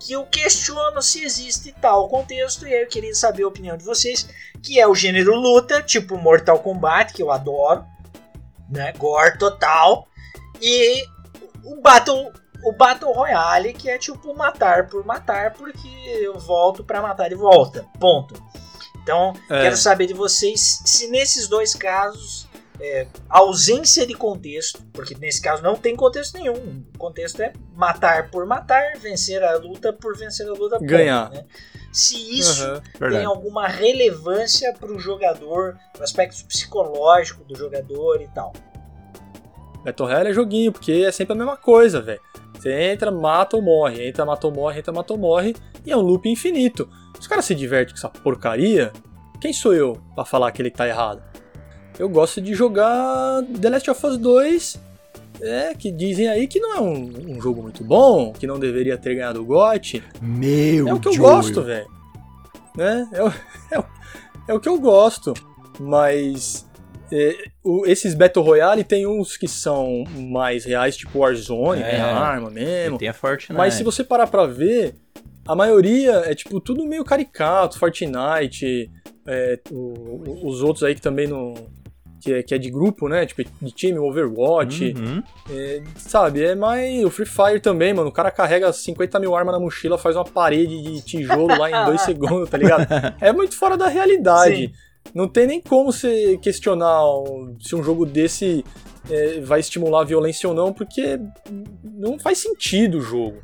[0.00, 3.84] que eu questiono se existe tal contexto e aí eu queria saber a opinião de
[3.84, 4.28] vocês,
[4.60, 7.84] que é o gênero luta, tipo Mortal Kombat, que eu adoro,
[8.68, 8.92] né?
[8.98, 10.08] Gore total,
[10.60, 11.04] e
[11.66, 12.32] o Battle
[12.64, 15.86] o Battle Royale, que é tipo matar por matar, porque
[16.22, 17.84] eu volto pra matar e volta.
[18.00, 18.34] Ponto.
[19.02, 19.62] Então, É.
[19.62, 22.48] quero saber de vocês se nesses dois casos
[22.80, 26.84] é, ausência de contexto, porque nesse caso não tem contexto nenhum.
[26.94, 30.78] O contexto é matar por matar, vencer a luta por vencer a luta.
[30.78, 31.30] ponto, Ganhar.
[31.30, 31.44] né?
[31.92, 32.80] Se isso Aham.
[32.80, 33.24] tem Verdade.
[33.26, 38.52] alguma relevância para o jogador, o aspecto psicológico do jogador e tal.
[39.86, 42.20] Battle Royale é joguinho, porque é sempre a mesma coisa, velho.
[42.58, 45.96] Você entra, mata ou morre, entra, mata ou morre, entra, mata ou morre, e é
[45.96, 46.88] um loop infinito.
[47.14, 48.92] Se os caras se divertem com essa porcaria,
[49.40, 51.22] quem sou eu pra falar que ele tá errado?
[51.98, 54.80] Eu gosto de jogar The Last of Us 2,
[55.40, 58.98] é, que dizem aí que não é um, um jogo muito bom, que não deveria
[58.98, 60.02] ter ganhado o GOT.
[60.20, 61.36] Meu É o que eu Joel.
[61.36, 61.86] gosto, velho.
[62.76, 63.08] Né?
[63.12, 63.32] É, o-
[63.70, 63.84] é, o-
[64.48, 65.32] é o que eu gosto.
[65.78, 66.65] Mas
[67.12, 71.90] é, o- esses Battle Royale tem uns que são mais reais, tipo Warzone, É.
[71.90, 72.98] tem a arma mesmo.
[72.98, 73.52] tem a Fortnite.
[73.56, 74.94] Mas se você parar pra ver,
[75.46, 78.90] a maioria é tipo tudo meio caricato, Fortnite,
[79.26, 81.54] é, o- o- os outros aí que também não.
[82.18, 83.24] Que é, que é de grupo, né?
[83.24, 84.94] Tipo, de time, Overwatch.
[84.96, 85.22] Uhum.
[85.48, 87.04] É, sabe, é mais.
[87.04, 88.08] O Free Fire também, mano.
[88.08, 91.84] O cara carrega 50 mil armas na mochila, faz uma parede de tijolo lá em
[91.84, 92.84] dois segundos, tá ligado?
[93.20, 94.72] É muito fora da realidade.
[95.14, 97.00] Não tem nem como você questionar
[97.60, 98.64] se um jogo desse
[99.10, 101.18] é, vai estimular a violência ou não, porque
[101.82, 103.38] não faz sentido o jogo,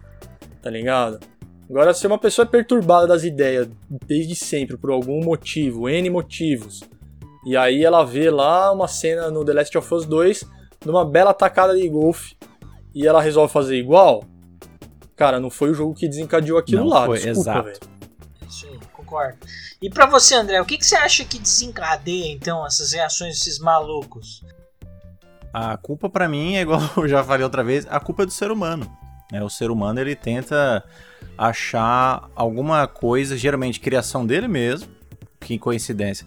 [0.61, 1.21] tá ligado?
[1.69, 3.69] Agora, se uma pessoa é perturbada das ideias
[4.07, 6.83] desde sempre, por algum motivo, N motivos,
[7.47, 10.45] e aí ela vê lá uma cena no The Last of Us 2
[10.85, 12.37] numa bela tacada de golfe
[12.95, 14.25] e ela resolve fazer igual,
[15.17, 17.65] cara, não foi o jogo que desencadeou aquilo Não lá, foi, desculpa, exato.
[17.65, 17.81] velho.
[19.13, 19.39] Concordo.
[19.81, 23.59] E pra você, André, o que, que você acha que desencadeia então essas reações desses
[23.59, 24.43] malucos?
[25.53, 28.33] A culpa pra mim é igual eu já falei outra vez, a culpa é do
[28.33, 28.91] ser humano.
[29.31, 29.43] né?
[29.43, 30.83] O ser humano ele tenta
[31.37, 34.89] achar alguma coisa, geralmente criação dele mesmo,
[35.41, 36.27] que coincidência,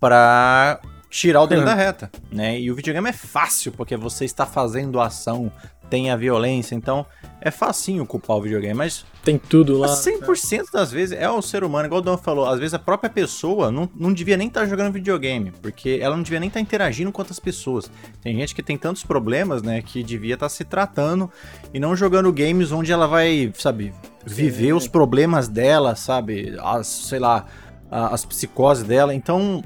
[0.00, 1.66] pra tirar o dele Uhum.
[1.66, 2.58] da reta, né?
[2.58, 5.52] E o videogame é fácil porque você está fazendo ação,
[5.90, 7.06] tem a violência, então
[7.40, 9.88] é facinho culpar o videogame, mas Tem tudo lá.
[9.88, 13.10] 100% das vezes é o ser humano, igual o Dom falou, às vezes a própria
[13.10, 17.12] pessoa não, não devia nem estar jogando videogame, porque ela não devia nem estar interagindo
[17.12, 17.90] com outras pessoas.
[18.22, 21.30] Tem gente que tem tantos problemas, né, que devia estar se tratando
[21.72, 23.92] e não jogando games onde ela vai, sabe,
[24.24, 27.46] viver os problemas dela, sabe, as, sei lá,
[27.90, 29.14] as psicoses dela.
[29.14, 29.62] Então,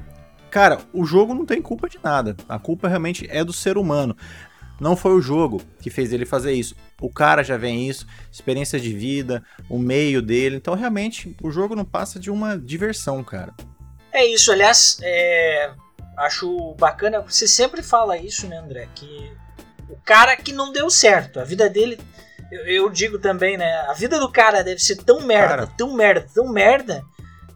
[0.49, 2.35] cara, o jogo não tem culpa de nada.
[2.47, 4.15] A culpa realmente é do ser humano.
[4.79, 6.75] Não foi o jogo que fez ele fazer isso.
[7.01, 10.55] O cara já vem isso, experiência de vida, o meio dele.
[10.55, 13.53] Então, realmente, o jogo não passa de uma diversão, cara.
[14.11, 15.71] É isso, aliás, é,
[16.17, 18.87] acho bacana, você sempre fala isso, né, André?
[18.95, 19.31] Que
[19.89, 21.99] o cara que não deu certo, a vida dele,
[22.51, 23.71] eu, eu digo também, né?
[23.87, 25.67] A vida do cara deve ser tão merda, Cara.
[25.77, 27.03] tão merda, tão merda,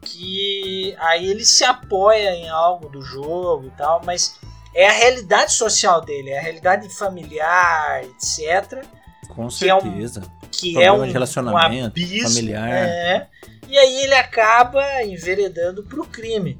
[0.01, 4.39] que aí ele se apoia em algo do jogo e tal, mas
[4.75, 8.83] é a realidade social dele, é a realidade familiar, etc.
[9.29, 10.21] Com Que é um- certeza.
[10.51, 12.69] que é um, de relacionamento, um abismo, familiar.
[12.69, 13.27] é,
[13.67, 16.59] e aí ele acaba enveredando para o crime.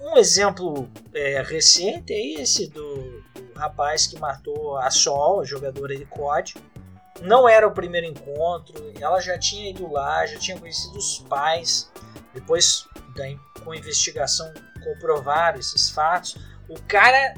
[0.00, 2.96] Um exemplo é, recente é esse do,
[3.34, 6.54] do rapaz que matou a Sol, a jogadora de COD.
[7.22, 11.90] Não era o primeiro encontro, ela já tinha ido lá, já tinha conhecido os pais.
[12.34, 12.86] Depois,
[13.64, 14.52] com a investigação,
[14.84, 16.36] comprovaram esses fatos.
[16.68, 17.34] O cara,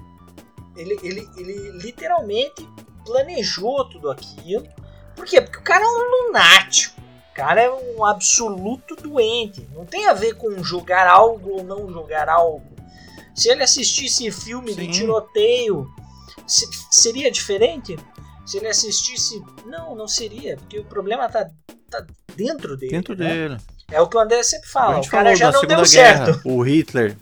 [0.77, 2.67] ele, ele, ele literalmente
[3.05, 4.67] planejou tudo aquilo.
[5.15, 5.41] Por quê?
[5.41, 7.01] Porque o cara é um lunático.
[7.33, 9.67] O cara é um absoluto doente.
[9.75, 12.67] Não tem a ver com jogar algo ou não jogar algo.
[13.35, 14.81] Se ele assistisse filme Sim.
[14.81, 15.89] de tiroteio,
[16.47, 17.97] se- seria diferente?
[18.45, 19.41] Se ele assistisse.
[19.67, 20.57] Não, não seria.
[20.57, 21.49] Porque o problema tá,
[21.89, 22.05] tá
[22.35, 22.93] dentro dele.
[22.93, 23.29] Dentro né?
[23.29, 23.57] dele.
[23.91, 24.99] É o que o André sempre fala.
[24.99, 26.41] O cara já não deu Guerra, certo.
[26.45, 27.17] o Hitler.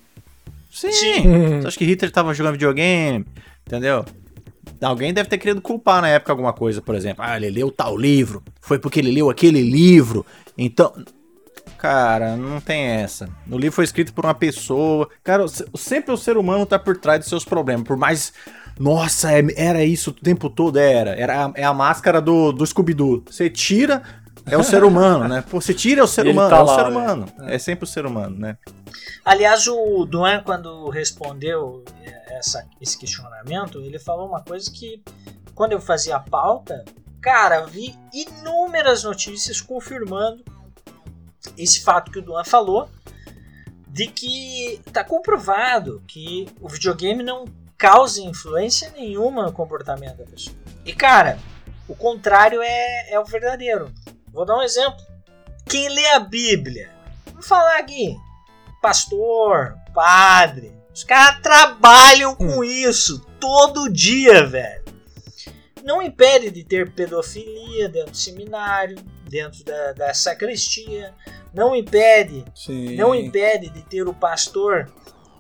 [0.77, 0.93] Sim.
[0.93, 1.61] Sim.
[1.63, 3.25] Você acha que Hitler tava jogando videogame?
[3.67, 4.05] Entendeu?
[4.83, 7.25] Alguém deve ter querido culpar na época alguma coisa, por exemplo.
[7.27, 8.43] Ah, ele leu tal livro.
[8.61, 10.27] Foi porque ele leu aquele livro.
[10.57, 10.93] Então.
[11.79, 13.27] Cara, não tem essa.
[13.51, 15.09] O livro foi escrito por uma pessoa.
[15.25, 17.87] Cara, sempre o ser humano tá por trás dos seus problemas.
[17.87, 18.35] Por mais.
[18.79, 20.79] Nossa, é, era isso o tempo todo?
[20.79, 21.19] Era.
[21.19, 23.25] era é a máscara do, do Scooby-Doo.
[23.31, 24.03] Você tira,
[24.47, 25.43] é o ser humano, né?
[25.49, 27.27] Pô, você tira é o ser humano, tá é o lá, ser humano.
[27.41, 27.55] É.
[27.55, 28.57] é sempre o ser humano, né?
[29.25, 31.85] Aliás, o Duan, quando respondeu
[32.29, 35.03] essa, esse questionamento, ele falou uma coisa que,
[35.55, 36.85] quando eu fazia a pauta,
[37.21, 40.45] cara, vi inúmeras notícias confirmando
[41.59, 42.89] esse fato que o Duan falou,
[43.89, 47.47] de que está comprovado que o videogame não
[47.79, 50.57] causa influência nenhuma no comportamento da pessoa.
[50.85, 51.39] E cara,
[51.89, 53.93] o contrário é, é o verdadeiro.
[54.37, 55.05] Vou dar um exemplo.
[55.69, 56.93] Quem lê a Bíblia,
[57.33, 58.17] vamos falar aqui,
[58.81, 62.65] pastor, padre, os caras trabalham com hum.
[62.65, 64.87] isso todo dia, velho
[65.87, 68.99] não impede de ter pedofilia dentro do seminário,
[69.31, 71.15] dentro da, da sacristia,
[71.55, 72.97] não impede, Sim.
[72.97, 74.93] não impede de ter o pastor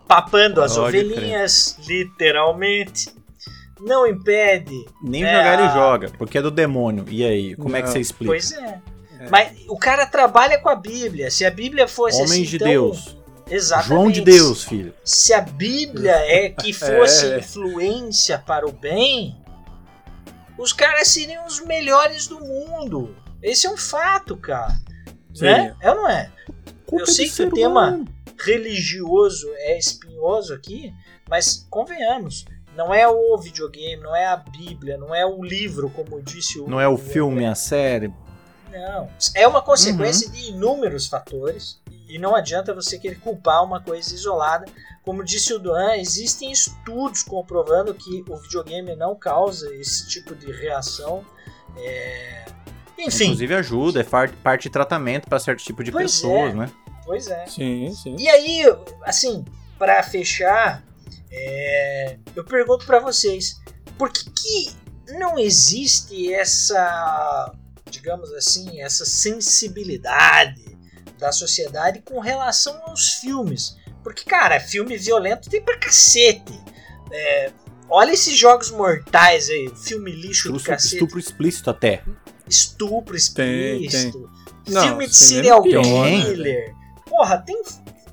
[0.06, 1.88] papando as Pode ovelhinhas, crer.
[1.88, 3.10] literalmente.
[3.80, 4.86] Não impede.
[5.02, 7.04] Nem é, jogar ele joga, porque é do demônio.
[7.08, 7.76] E aí, como não.
[7.76, 8.32] é que você explica?
[8.32, 8.80] Pois é.
[9.20, 9.28] é.
[9.30, 11.30] Mas o cara trabalha com a Bíblia.
[11.30, 13.16] Se a Bíblia fosse Homem assim, de então, Deus.
[13.48, 13.88] Exatamente.
[13.88, 14.94] João de Deus, filho.
[15.04, 17.38] Se a Bíblia é que fosse é.
[17.38, 19.36] influência para o bem,
[20.58, 23.14] os caras seriam os melhores do mundo.
[23.42, 24.76] Esse é um fato, cara.
[25.38, 25.76] Né?
[25.80, 26.32] É ou não é?
[26.86, 28.08] Culpa Eu sei que o tema humano.
[28.38, 30.92] religioso é espinhoso aqui,
[31.28, 32.44] mas convenhamos,
[32.76, 36.68] não é o videogame, não é a Bíblia, não é o livro, como disse o.
[36.68, 38.12] Não é o, filme, a série.
[38.70, 39.08] Não.
[39.34, 40.34] É uma consequência uhum.
[40.34, 41.80] de inúmeros fatores.
[42.08, 44.64] E não adianta você querer culpar uma coisa isolada.
[45.02, 50.52] Como disse o Duan, existem estudos comprovando que o videogame não causa esse tipo de
[50.52, 51.24] reação.
[51.76, 52.44] É...
[52.98, 53.24] Enfim.
[53.24, 56.54] Inclusive ajuda, é parte de tratamento para certo tipo de pois pessoas, é.
[56.54, 56.70] né?
[57.04, 57.46] Pois é.
[57.46, 58.16] Sim, sim.
[58.18, 58.62] E aí,
[59.02, 59.44] assim,
[59.78, 60.82] para fechar,
[61.30, 62.18] é...
[62.34, 63.60] eu pergunto para vocês,
[63.98, 64.76] por que, que
[65.12, 67.52] não existe essa,
[67.90, 70.76] digamos assim, essa sensibilidade
[71.18, 73.76] da sociedade com relação aos filmes.
[74.02, 76.60] Porque, cara, filme violento tem pra cacete.
[77.10, 77.52] É,
[77.88, 80.94] olha esses jogos mortais aí, filme lixo estupro, do cacete.
[80.94, 82.02] Estupro explícito até.
[82.48, 84.30] Estupro explícito.
[84.64, 84.82] Tem, tem.
[84.82, 86.74] Filme Não, de serial killer.
[87.06, 87.62] Porra, tem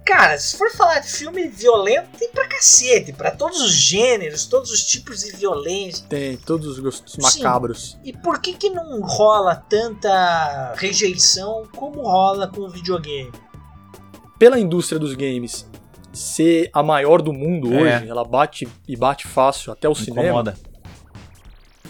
[0.06, 4.70] Cara, se for falar de filme violento, tem pra cacete, pra todos os gêneros, todos
[4.72, 6.06] os tipos de violência.
[6.10, 7.98] Tem, todos os gostos macabros.
[8.04, 13.32] E por que que não rola tanta rejeição como rola com o videogame?
[14.38, 15.66] Pela indústria dos games
[16.12, 17.78] ser a maior do mundo é.
[17.98, 20.56] hoje, ela bate e bate fácil até o Incomoda.
[20.56, 20.74] cinema.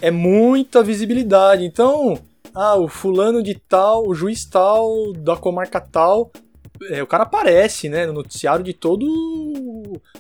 [0.01, 1.65] É muita visibilidade.
[1.65, 2.19] Então,
[2.53, 6.31] ah, o fulano de tal, o juiz tal, da comarca tal,
[6.89, 9.05] é, o cara aparece, né, no noticiário de todo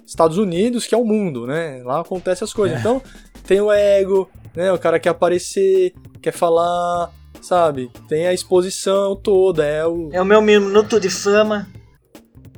[0.05, 1.81] Estados Unidos, que é o mundo, né?
[1.83, 2.77] Lá acontece as coisas.
[2.77, 2.79] É.
[2.79, 3.01] Então,
[3.45, 4.71] tem o ego, né?
[4.71, 7.11] O cara quer aparecer, quer falar,
[7.41, 7.91] sabe?
[8.07, 11.67] Tem a exposição toda, é o É o meu minuto de fama.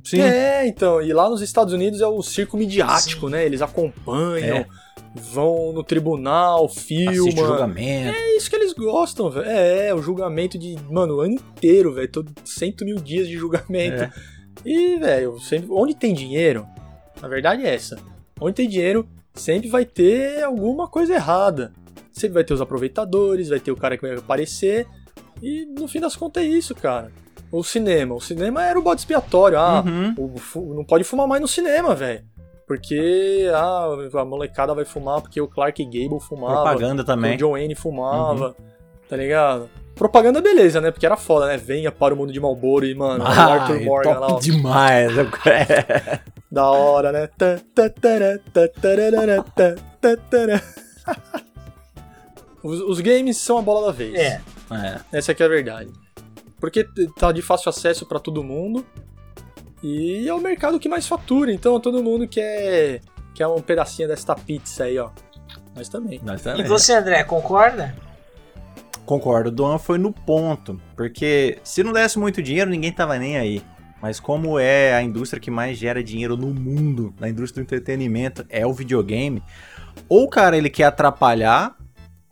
[0.04, 0.22] Sim.
[0.22, 3.32] É, então, e lá nos Estados Unidos é o circo midiático, Sim.
[3.32, 3.46] né?
[3.46, 4.58] Eles acompanham.
[4.58, 4.85] É
[5.16, 7.32] vão no tribunal, filmam.
[7.32, 8.16] julgamento.
[8.16, 9.48] É isso que eles gostam, velho.
[9.48, 12.12] É, é, o julgamento de, mano, o ano inteiro, velho.
[12.12, 14.04] Todo cento mil dias de julgamento.
[14.04, 14.12] É.
[14.66, 15.68] E, velho, sempre.
[15.72, 16.68] Onde tem dinheiro,
[17.22, 17.98] a verdade é essa.
[18.40, 21.72] Onde tem dinheiro, sempre vai ter alguma coisa errada.
[22.12, 24.88] Sempre vai ter os aproveitadores, vai ter o cara que vai aparecer.
[25.42, 27.12] E no fim das contas é isso, cara.
[27.52, 28.16] O cinema.
[28.16, 29.58] O cinema era o bode expiatório.
[29.58, 30.16] Ah, uhum.
[30.18, 32.24] o, não pode fumar mais no cinema, velho.
[32.68, 36.64] Porque ah, a molecada vai fumar porque o Clark Gable fumava.
[36.64, 37.36] Propaganda também.
[37.36, 38.48] O John Wayne fumava.
[38.48, 38.54] Uhum.
[39.08, 39.70] Tá ligado?
[39.96, 40.92] Propaganda beleza, né?
[40.92, 41.58] Porque era foda, né?
[41.58, 44.36] Venha para o mundo de Malboro e, mano, ah, Arthur Morgan top lá.
[44.36, 44.40] Ó.
[44.40, 45.12] demais.
[46.52, 47.30] da hora, né?
[52.64, 54.16] os, os games são a bola da vez.
[54.16, 54.42] É.
[54.72, 55.00] é.
[55.14, 55.90] Essa aqui é a verdade.
[56.60, 56.86] Porque
[57.18, 58.86] tá de fácil acesso para todo mundo.
[59.88, 63.02] E é o mercado que mais fatura, então todo mundo quer,
[63.36, 65.12] quer um pedacinho desta pizza aí, ó.
[65.76, 66.20] Nós também.
[66.24, 66.66] Nós também.
[66.66, 67.96] E você, André, concorda?
[69.06, 73.38] Concordo, o Duan foi no ponto, porque se não desse muito dinheiro, ninguém tava nem
[73.38, 73.62] aí.
[74.02, 78.44] Mas como é a indústria que mais gera dinheiro no mundo, na indústria do entretenimento,
[78.50, 79.44] é o videogame,
[80.10, 81.76] ou o cara ele quer atrapalhar,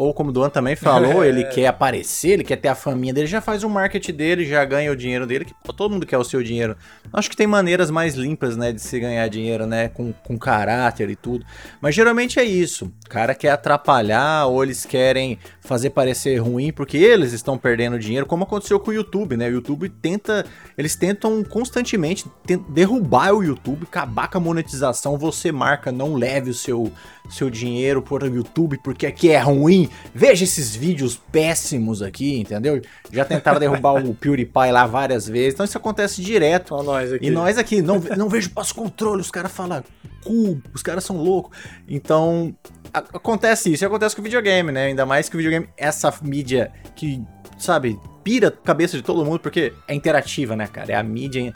[0.03, 3.27] ou como o Duan também falou, ele quer aparecer, ele quer ter a família dele,
[3.27, 6.23] já faz o marketing dele, já ganha o dinheiro dele, que todo mundo quer o
[6.23, 6.75] seu dinheiro.
[7.11, 11.09] Acho que tem maneiras mais limpas, né, de se ganhar dinheiro, né, com, com caráter
[11.09, 11.45] e tudo.
[11.81, 12.91] Mas geralmente é isso.
[13.05, 18.25] O cara quer atrapalhar ou eles querem fazer parecer ruim porque eles estão perdendo dinheiro,
[18.25, 19.47] como aconteceu com o YouTube, né?
[19.47, 20.45] O YouTube tenta,
[20.77, 22.25] eles tentam constantemente
[22.69, 25.17] derrubar o YouTube, acabar com a monetização.
[25.17, 26.91] Você marca, não leve o seu
[27.29, 29.89] seu dinheiro o YouTube porque aqui é ruim.
[30.13, 32.81] Veja esses vídeos péssimos aqui, entendeu?
[33.11, 35.53] Já tentaram derrubar o PewDiePie lá várias vezes.
[35.53, 36.69] Então isso acontece direto.
[36.69, 37.25] Só nós aqui.
[37.25, 39.83] E nós aqui, não, não vejo passo controle, os caras falam
[40.23, 41.57] cu, os caras são loucos.
[41.87, 42.55] Então,
[42.93, 43.83] acontece isso.
[43.83, 44.85] E acontece com o videogame, né?
[44.85, 47.21] Ainda mais que o videogame, essa mídia que,
[47.57, 50.91] sabe, pira a cabeça de todo mundo porque é interativa, né, cara?
[50.91, 51.53] É a mídia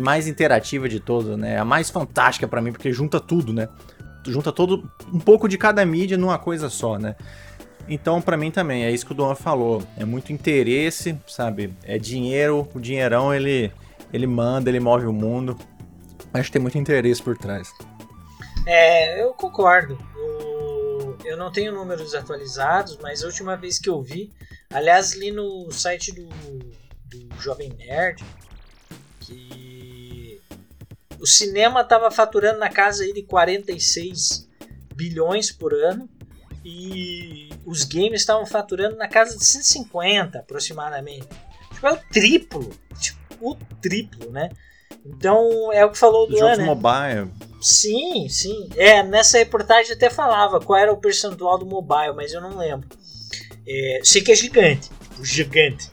[0.00, 1.54] mais interativa de todas, né?
[1.54, 3.68] É a mais fantástica para mim porque junta tudo, né?
[4.28, 7.16] Junta todo um pouco de cada mídia numa coisa só, né?
[7.88, 9.82] Então, para mim também, é isso que o Dom falou.
[9.96, 11.74] É muito interesse, sabe?
[11.82, 13.72] É dinheiro, o dinheirão ele,
[14.12, 15.56] ele manda, ele move o mundo.
[16.32, 17.72] Acho que tem muito interesse por trás.
[18.66, 19.98] É, eu concordo.
[21.24, 24.30] eu não tenho números atualizados, mas a última vez que eu vi,
[24.70, 26.28] aliás, li no site do,
[27.06, 28.22] do Jovem Nerd,
[29.20, 29.77] que
[31.20, 34.48] o cinema estava faturando na casa aí de 46
[34.94, 36.08] bilhões por ano
[36.64, 41.28] e os games estavam faturando na casa de 150 aproximadamente.
[41.72, 44.50] Tipo, é o triplo, tipo, o triplo, né?
[45.04, 46.64] Então é o que falou do Jogos né?
[46.64, 47.30] mobile.
[47.60, 48.68] Sim, sim.
[48.76, 52.88] É, nessa reportagem até falava qual era o percentual do mobile, mas eu não lembro.
[53.66, 54.90] É, sei que é gigante,
[55.22, 55.90] gigante.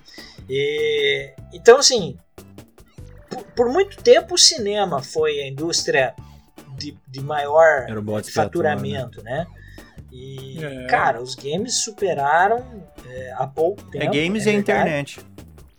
[0.50, 2.18] É, então assim,
[3.56, 6.14] por, muito tempo o cinema foi a indústria
[6.78, 7.88] de, de maior
[8.34, 9.48] faturamento, né?
[10.12, 10.88] E, é.
[10.88, 14.16] cara, os games superaram é, há pouco é tempo.
[14.16, 15.20] É games é e internet.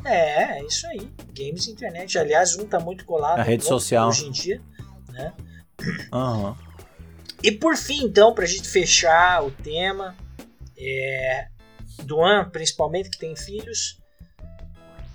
[0.04, 1.10] É, é isso aí.
[1.32, 2.18] Games e internet.
[2.18, 3.40] Aliás, um tá muito colado.
[3.40, 4.08] A rede social.
[4.08, 4.60] Hoje em dia,
[5.10, 5.32] né?
[6.12, 6.54] Uhum.
[7.42, 10.16] E por fim, então, pra gente fechar o tema,
[10.78, 11.48] é,
[12.04, 13.98] do An, principalmente que tem filhos,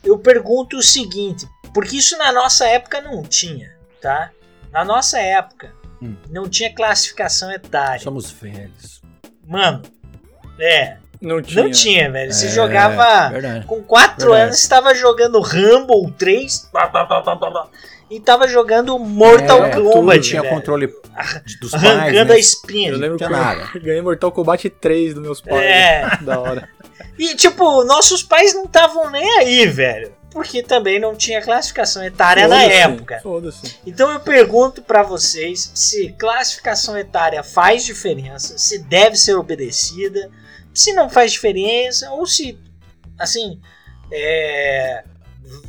[0.03, 3.71] eu pergunto o seguinte: porque isso na nossa época não tinha,
[4.01, 4.31] tá?
[4.71, 6.15] Na nossa época hum.
[6.29, 7.99] não tinha classificação etária.
[8.01, 9.01] Somos velhos.
[9.45, 9.81] Mano,
[10.59, 10.97] é.
[11.21, 11.63] Não tinha.
[11.63, 12.33] Não tinha, velho.
[12.33, 13.29] Você é, jogava.
[13.29, 13.65] Verdade.
[13.65, 16.69] Com 4 anos, você estava jogando Rumble 3.
[16.71, 17.69] Blá, blá, blá,
[18.11, 20.27] e tava jogando Mortal é, Kombat.
[20.27, 20.53] Tinha velho.
[20.53, 20.87] controle
[21.61, 22.27] dos Arrancando pais.
[22.27, 22.33] Né?
[22.33, 22.89] a espinha.
[22.89, 25.61] Eu lembro que eu ganhei Mortal Kombat 3 dos meus pais.
[25.61, 26.09] É.
[26.21, 26.67] Da hora.
[27.17, 32.47] E, tipo, nossos pais não estavam nem aí, velho porque também não tinha classificação etária
[32.47, 33.19] na época.
[33.85, 40.31] Então eu pergunto para vocês se classificação etária faz diferença, se deve ser obedecida,
[40.73, 42.57] se não faz diferença ou se
[43.19, 43.59] assim
[44.11, 45.03] é,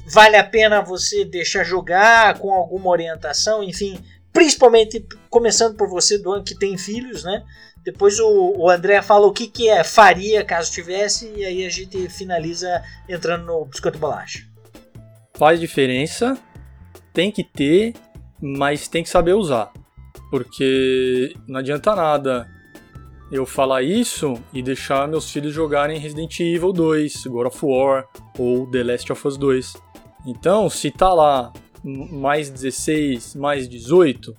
[0.06, 6.42] vale a pena você deixar jogar com alguma orientação, enfim, principalmente começando por você, Duan,
[6.42, 7.42] que tem filhos, né?
[7.84, 11.70] Depois o, o André fala o que, que é faria caso tivesse, e aí a
[11.70, 14.52] gente finaliza entrando no biscoito bolacha
[15.42, 16.38] faz diferença,
[17.12, 17.94] tem que ter,
[18.40, 19.72] mas tem que saber usar.
[20.30, 22.48] Porque não adianta nada
[23.30, 28.06] eu falar isso e deixar meus filhos jogarem Resident Evil 2, God of War
[28.38, 29.74] ou The Last of Us 2.
[30.26, 31.52] Então, se tá lá
[31.82, 34.36] mais 16, mais 18,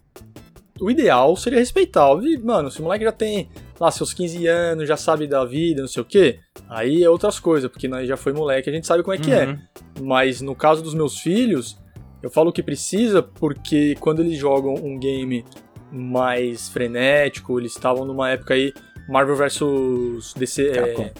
[0.79, 2.09] o ideal seria respeitar.
[2.43, 3.49] Mano, se o moleque já tem
[3.79, 7.39] lá seus 15 anos, já sabe da vida, não sei o que, aí é outras
[7.39, 9.45] coisas, porque nós já foi moleque, a gente sabe como é que é.
[9.45, 9.51] uhum.
[9.51, 10.01] é.
[10.01, 11.77] Mas no caso dos meus filhos,
[12.21, 15.45] eu falo que precisa porque quando eles jogam um game
[15.91, 18.73] mais frenético, eles estavam numa época aí
[19.07, 21.13] Marvel vs DC, é,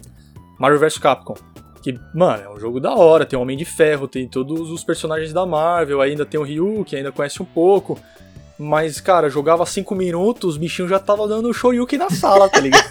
[0.60, 1.36] Marvel vs Capcom.
[1.82, 4.86] Que, mano, é um jogo da hora, tem o Homem de Ferro, tem todos os
[4.86, 8.00] personagens da Marvel, ainda tem o Ryu, que ainda conhece um pouco.
[8.58, 12.84] Mas, cara, jogava 5 minutos, os bichinhos já tava dando shoryuken na sala, tá ligado?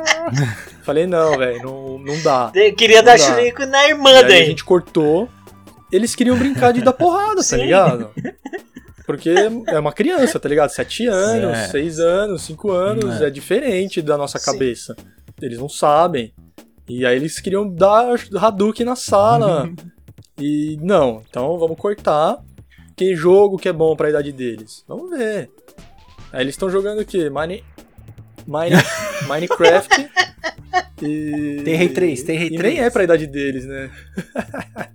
[0.82, 2.50] Falei, não, velho, não, não dá.
[2.54, 4.42] Eu queria não dar shoryuken na irmã daí.
[4.42, 5.28] a gente cortou.
[5.92, 8.10] Eles queriam brincar de dar porrada, tá ligado?
[9.06, 9.30] Porque
[9.66, 10.70] é uma criança, tá ligado?
[10.70, 12.02] 7 anos, 6 é.
[12.02, 13.26] anos, 5 anos, é.
[13.26, 13.30] é.
[13.30, 14.96] diferente da nossa cabeça.
[14.98, 15.06] Sim.
[15.42, 16.32] Eles não sabem.
[16.88, 19.70] E aí eles queriam dar Hadouken na sala.
[20.40, 22.38] e não, então vamos cortar
[22.96, 24.84] que jogo que é bom pra idade deles?
[24.86, 25.50] Vamos ver.
[26.32, 27.30] Aí eles estão jogando o quê?
[27.30, 27.64] Mine...
[28.46, 28.76] Mine...
[29.28, 30.10] Minecraft.
[31.02, 31.62] e...
[31.64, 32.60] Tem Rei 3, tem Rei 3.
[32.60, 33.90] E nem é pra idade deles, né?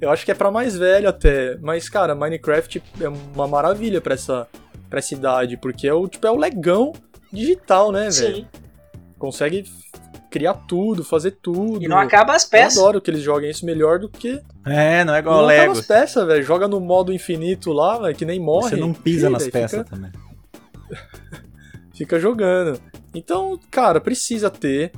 [0.00, 1.58] Eu acho que é pra mais velho até.
[1.58, 4.48] Mas, cara, Minecraft é uma maravilha pra essa,
[4.88, 6.92] pra essa idade, porque é o, tipo, é o legão
[7.30, 8.36] digital, né, velho?
[8.36, 8.46] Sim.
[9.18, 9.64] Consegue
[10.30, 11.82] criar tudo, fazer tudo.
[11.84, 12.76] E não acaba as peças.
[12.76, 14.40] Eu adoro que eles joguem isso melhor do que.
[14.64, 15.72] É, não é igual não Lego.
[15.72, 16.42] as peças, velho.
[16.42, 18.70] Joga no modo infinito lá, velho, que nem morre.
[18.70, 20.12] Você não pisa nas véio, peças fica- também.
[21.94, 22.80] fica jogando.
[23.14, 24.92] Então, cara, precisa ter,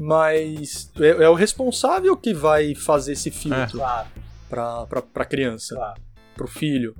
[0.00, 4.08] mas é, é o responsável que vai fazer esse filtro Claro,
[4.48, 6.00] pra, pra, pra criança, claro.
[6.34, 6.94] pro filho,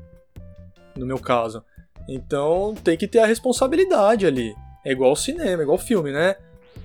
[0.97, 1.65] no meu caso.
[2.09, 4.55] Então tem que ter a responsabilidade ali.
[4.85, 6.35] É igual ao cinema, é igual ao filme, né?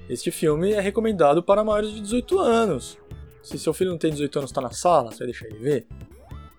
[0.09, 2.97] Este filme é recomendado para maiores de 18 anos.
[3.43, 5.87] Se seu filho não tem 18 anos, tá na sala, você vai deixar ele ver?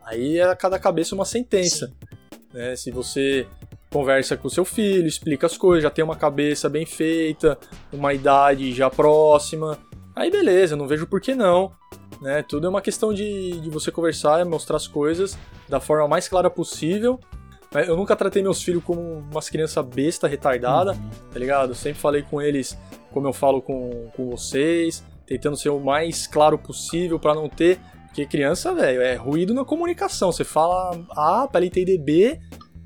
[0.05, 1.93] Aí é a cada cabeça uma sentença.
[2.53, 2.75] né?
[2.77, 3.47] Se você
[3.91, 7.59] conversa com seu filho, explica as coisas, já tem uma cabeça bem feita,
[7.93, 9.79] uma idade já próxima,
[10.15, 11.73] aí beleza, não vejo por que não.
[12.21, 12.43] Né?
[12.43, 15.39] Tudo é uma questão de, de você conversar e mostrar as coisas
[15.69, 17.19] da forma mais clara possível.
[17.87, 21.11] Eu nunca tratei meus filhos como umas crianças besta, retardada, Uhum.
[21.33, 21.71] tá ligado?
[21.71, 22.77] Eu sempre falei com eles
[23.13, 27.79] como eu falo com, com vocês, tentando ser o mais claro possível pra não ter.
[28.07, 30.33] Porque criança, velho, é ruído na comunicação.
[30.33, 32.39] Você fala A pra ela entender B,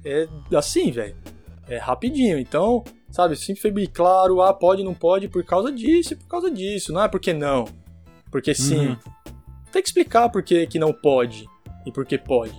[0.05, 1.17] é assim, velho.
[1.69, 2.39] É rapidinho.
[2.39, 6.27] Então, sabe, sempre foi bem claro, ah, pode, não pode, por causa disso e por
[6.27, 6.93] causa disso.
[6.93, 7.67] Não é porque não.
[8.31, 8.89] Porque sim.
[8.89, 8.97] Uhum.
[9.71, 11.47] Tem que explicar por que, que não pode
[11.87, 12.55] e por que pode.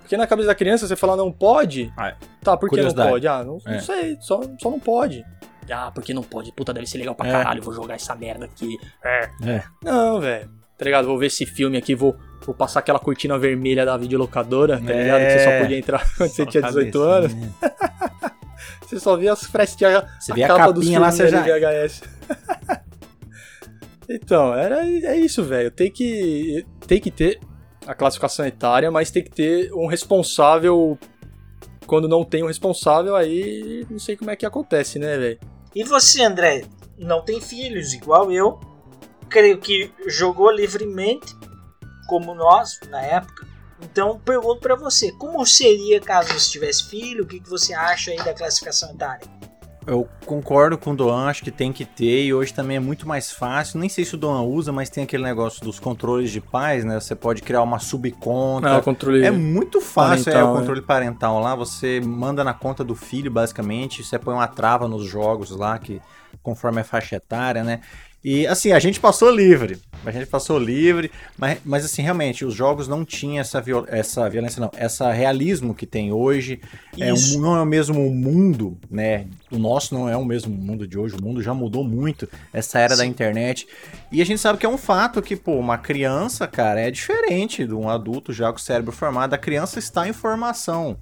[0.00, 2.16] Porque na cabeça da criança você fala não pode, Ah, é.
[2.42, 3.26] tá, por que não pode?
[3.28, 3.78] Ah, não, não É.
[3.80, 5.24] sei, só, só não pode.
[5.70, 6.52] Ah, porque não pode?
[6.52, 7.32] Puta, deve ser legal pra É.
[7.32, 8.76] caralho, vou jogar essa merda aqui.
[9.04, 9.28] É.
[9.44, 9.62] É.
[9.82, 10.48] Não, velho.
[10.76, 11.06] Tá ligado?
[11.06, 12.16] Vou ver esse filme aqui, vou,
[12.46, 15.02] vou passar aquela cortina vermelha da videolocadora, tá É.
[15.02, 15.20] ligado?
[15.22, 17.32] Que você só podia entrar quando você Só tinha 18 anos.
[17.32, 17.54] cabecinha.
[18.88, 21.42] Você só via as frestinhas, Você a vê a capa dos capinha lá, você já.
[21.42, 22.02] VHS.
[24.08, 25.70] então, era, é isso, velho.
[25.70, 27.38] Tem que, tem que ter
[27.86, 30.98] a classificação etária, mas tem que ter um responsável.
[31.86, 35.38] Quando não tem um responsável, aí não sei como é que acontece, né, velho?
[35.74, 36.64] E você, André,
[36.96, 38.58] não tem filhos igual eu.
[39.28, 41.36] Creio que jogou livremente,
[42.06, 43.46] como nós na época.
[43.80, 47.24] Então pergunto pra você, como seria caso você tivesse filho?
[47.24, 49.28] O que, que você acha aí da classificação etária?
[49.88, 53.08] Eu concordo com o Doan, acho que tem que ter, e hoje também é muito
[53.08, 53.80] mais fácil.
[53.80, 57.00] Nem sei se o Doan usa, mas tem aquele negócio dos controles de pais, né?
[57.00, 58.68] Você pode criar uma subconta.
[58.68, 59.24] Ah, o controle.
[59.24, 61.54] É muito fácil é, Parental, o controle parental lá.
[61.54, 64.04] Você manda na conta do filho, basicamente.
[64.04, 66.02] Você põe uma trava nos jogos lá, que
[66.42, 67.80] conforme a faixa etária, né?
[68.30, 69.78] E assim, a gente passou livre.
[70.04, 74.28] A gente passou livre, mas, mas assim, realmente, os jogos não tinham essa, viol essa
[74.28, 76.60] violência, não, essa realismo que tem hoje.
[76.98, 79.24] É um, não é o mesmo mundo, né?
[79.50, 81.16] O nosso não é o mesmo mundo de hoje.
[81.16, 83.08] O mundo já mudou muito, essa era da Sim.
[83.08, 83.66] internet.
[84.12, 87.66] E a gente sabe que é um fato que, pô, uma criança, cara, é diferente
[87.66, 89.32] de um adulto já com o cérebro formado.
[89.32, 90.98] A criança está em formação.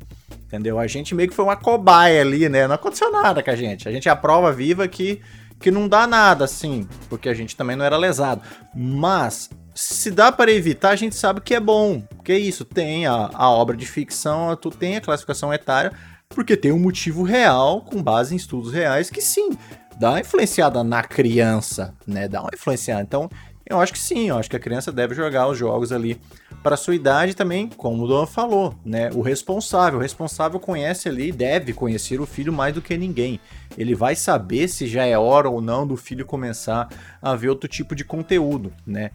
[0.47, 0.79] Entendeu?
[0.79, 2.69] A gente meio que foi uma cobaia ali, né?
[2.69, 3.89] Não aconteceu nada com a gente.
[3.89, 5.21] A gente é a prova viva que,
[5.59, 8.43] que não dá nada, assim, porque a gente também não era lesado.
[8.75, 12.01] Mas, se dá para evitar, a gente sabe que é bom.
[12.01, 15.93] Porque é isso, tem a, a obra de ficção, tu tem a classificação etária,
[16.29, 19.51] porque tem um motivo real, com base em estudos reais, que sim,
[19.99, 22.29] dá uma influenciada na criança, né?
[22.29, 23.03] Dá uma influenciada.
[23.03, 23.31] Então,
[23.69, 26.21] eu acho que sim, eu acho que a criança deve jogar os jogos ali
[26.67, 29.09] para sua idade também, como o Don falou, né?
[29.15, 33.39] O responsável, o responsável conhece ali, deve conhecer o filho mais do que ninguém.
[33.79, 36.89] Ele vai saber se já é hora ou não do filho começar
[37.23, 39.13] a ver outro tipo de conteúdo, né?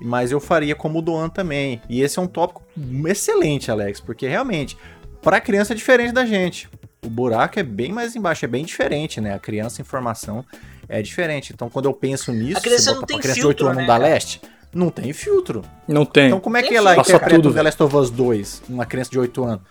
[0.00, 1.80] Mas eu faria como o Doan também.
[1.88, 2.64] E esse é um tópico
[3.06, 4.76] excelente, Alex, porque realmente,
[5.22, 6.68] para criança é diferente da gente.
[7.06, 9.34] O buraco é bem mais embaixo, é bem diferente, né?
[9.34, 10.44] A criança em formação
[10.88, 11.52] é diferente.
[11.52, 13.64] Então, quando eu penso nisso, A criança você não botar tem pra criança filtro, de
[13.64, 14.12] 8 anos né, não cara?
[14.12, 14.40] leste,
[14.72, 15.62] não tem filtro.
[15.86, 16.26] Não tem.
[16.26, 18.84] Então, como é que ela Passa interpreta tudo, o The Last of Us 2, uma
[18.86, 19.62] criança de 8 anos?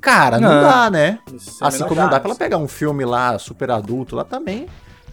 [0.00, 0.62] Cara, não, Não.
[0.62, 1.18] dá, né?
[1.32, 4.24] Isso é Assim como não dá pra ela pegar um filme lá, super adulto, lá
[4.24, 4.66] também.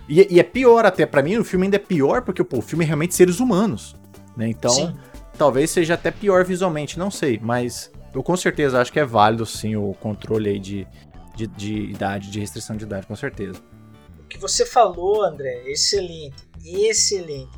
[0.07, 2.61] E, e é pior até, pra mim, o filme ainda é pior, porque pô, o
[2.61, 3.95] filme é realmente seres humanos.
[4.35, 4.47] Né?
[4.47, 4.95] Então, Sim.
[5.37, 7.39] talvez seja até pior visualmente, não sei.
[7.41, 10.87] Mas eu com certeza acho que é válido, sim, o controle aí de,
[11.35, 13.59] de, de idade, de restrição de idade, com certeza.
[14.19, 16.49] O que você falou, André, é excelente.
[16.65, 17.57] Excelente.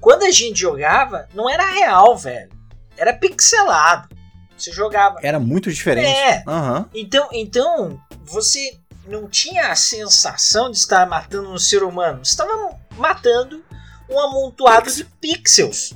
[0.00, 2.50] Quando a gente jogava, não era real, velho.
[2.96, 4.08] Era pixelado.
[4.56, 5.18] Você jogava.
[5.22, 6.06] Era muito diferente.
[6.08, 6.42] É.
[6.46, 6.88] Aham.
[6.94, 12.24] Então, então você não tinha a sensação de estar matando um ser humano.
[12.24, 13.62] Você estava matando
[14.08, 15.94] um amontoado de pixels.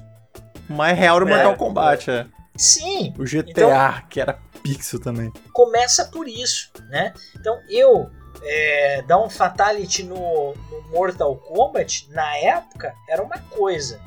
[0.68, 1.32] Mais real era o É.
[1.34, 2.26] Mortal Kombat, é.
[2.56, 5.32] Sim, O GTA, Então- que era pixel também.
[5.52, 7.14] começa por isso, né?
[7.34, 8.10] Então eu
[8.42, 14.00] é, dar um fatality no, no Mortal Kombat na época era uma coisa.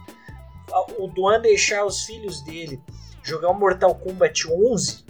[0.97, 2.81] O Duan deixar os filhos dele
[3.21, 5.05] jogar o Mortal Kombat 11,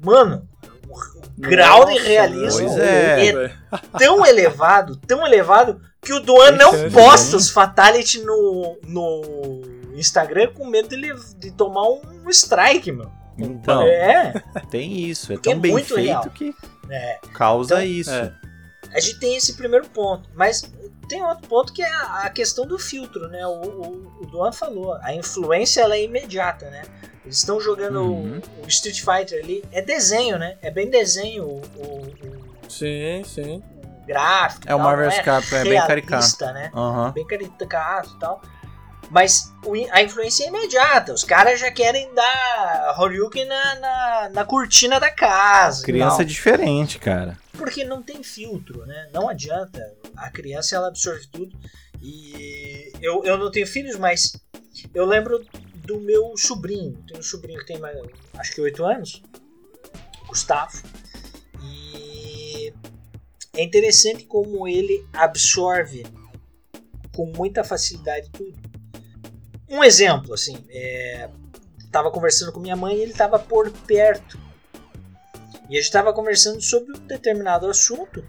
[0.00, 0.48] mano,
[0.88, 3.28] O grau de realismo é.
[3.28, 3.50] é
[3.98, 9.62] tão elevado, tão elevado, que o Duan não chance, posta os Fatality no, no
[9.94, 13.17] Instagram com medo de, de tomar um strike, meu.
[13.38, 14.32] Então, É,
[14.70, 15.32] tem isso.
[15.32, 16.30] É Porque é tão bem muito feito real.
[16.30, 16.54] que
[16.90, 17.18] é.
[17.34, 18.10] causa Então, isso.
[18.10, 18.34] é.
[18.92, 20.62] A gente tem esse primeiro ponto, mas
[21.08, 23.46] tem outro ponto que é a, questão do filtro, né?
[23.46, 26.82] O, o, o Duan falou, a influência ela é imediata, né?
[27.24, 28.40] Eles estão jogando Uhum.
[28.62, 30.56] o, o Street Fighter ali, é desenho, né?
[30.62, 33.62] É bem desenho o, o- Sim, sim.
[34.02, 34.62] o gráfico.
[34.66, 35.22] É o tal, Marvel não vs.
[35.24, 36.44] Capcom, é bem caricato.
[36.46, 36.70] né?
[36.74, 37.12] Aham.
[37.12, 38.42] bem caricato e tal.
[39.10, 39.52] Mas
[39.90, 41.12] a influência é imediata.
[41.14, 45.84] Os caras já querem dar Horyuken na, na, na cortina da casa.
[45.84, 47.38] Criança é diferente, cara.
[47.52, 49.08] Porque não tem filtro, né?
[49.12, 49.80] Não adianta.
[50.16, 51.56] A criança ela absorve tudo.
[52.02, 54.36] E eu, eu não tenho filhos, mas
[54.94, 55.44] eu lembro
[55.76, 57.02] do meu sobrinho.
[57.06, 57.98] Tenho um sobrinho que tem mais,
[58.36, 59.22] acho que 8 anos,
[60.26, 60.82] Gustavo.
[61.62, 62.72] E
[63.54, 66.06] é interessante como ele absorve
[67.16, 68.67] com muita facilidade tudo.
[69.68, 71.28] Um exemplo, assim, é,
[71.90, 74.38] tava conversando com minha mãe e ele tava por perto.
[75.68, 78.24] E a gente tava conversando sobre um determinado assunto.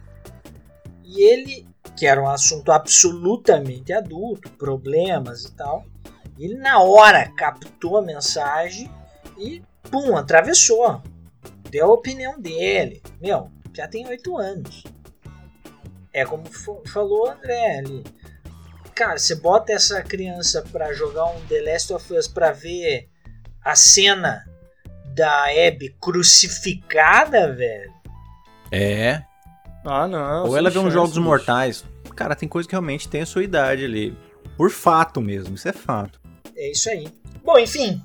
[1.04, 1.66] E ele,
[1.96, 5.86] que era um assunto absolutamente adulto, problemas e tal,
[6.38, 8.92] ele na hora captou a mensagem
[9.38, 11.02] e, pum, atravessou.
[11.70, 13.02] Deu a opinião dele.
[13.22, 14.84] Meu, já tem oito anos.
[16.12, 16.44] É como
[16.86, 18.04] falou o André ali.
[19.00, 23.08] Cara, você bota essa criança pra jogar um The Last of Us pra ver
[23.64, 24.46] a cena
[25.16, 27.94] da Abby crucificada, velho.
[28.70, 29.24] É.
[29.86, 30.48] Ah, não.
[30.48, 31.86] Ou ela vê uns jogos mortais.
[32.14, 34.18] Cara, tem coisa que realmente tem a sua idade ali.
[34.58, 36.20] Por fato mesmo, isso é fato.
[36.54, 37.08] É isso aí.
[37.42, 38.04] Bom, enfim,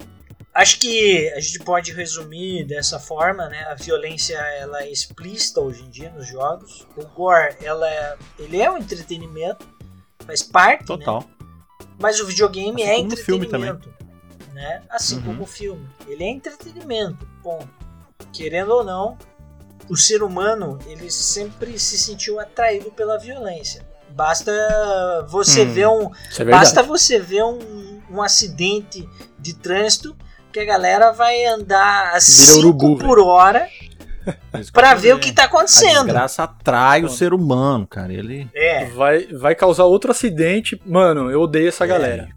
[0.54, 3.64] acho que a gente pode resumir dessa forma, né?
[3.64, 6.86] A violência ela é explícita hoje em dia nos jogos.
[6.96, 9.73] O gore, ela é, ele é um entretenimento,
[10.26, 10.86] faz parte, né?
[10.86, 11.24] Total.
[11.98, 13.94] Mas o videogame Assim é como no filme entretenimento,
[14.52, 14.82] né?
[14.90, 15.22] Assim Uhum.
[15.22, 17.68] como o filme, ele é entretenimento, ponto.
[18.32, 19.16] Querendo ou não,
[19.88, 23.86] o ser humano ele sempre se sentiu atraído pela violência.
[24.10, 24.52] Basta
[25.28, 25.72] você Hum.
[25.72, 26.44] ver um, é.
[26.44, 29.08] Basta você ver um, um acidente
[29.38, 30.16] de trânsito
[30.52, 33.68] que a galera vai andar a 5 urubu, por hora
[34.52, 36.04] Eu ver o que tá A acontecendo.
[36.04, 38.12] desgraça atrai o ser humano, cara.
[38.12, 38.48] Ele.
[38.54, 40.80] É, Vai, vai causar outro acidente.
[40.86, 42.28] Mano, eu odeio essa galera.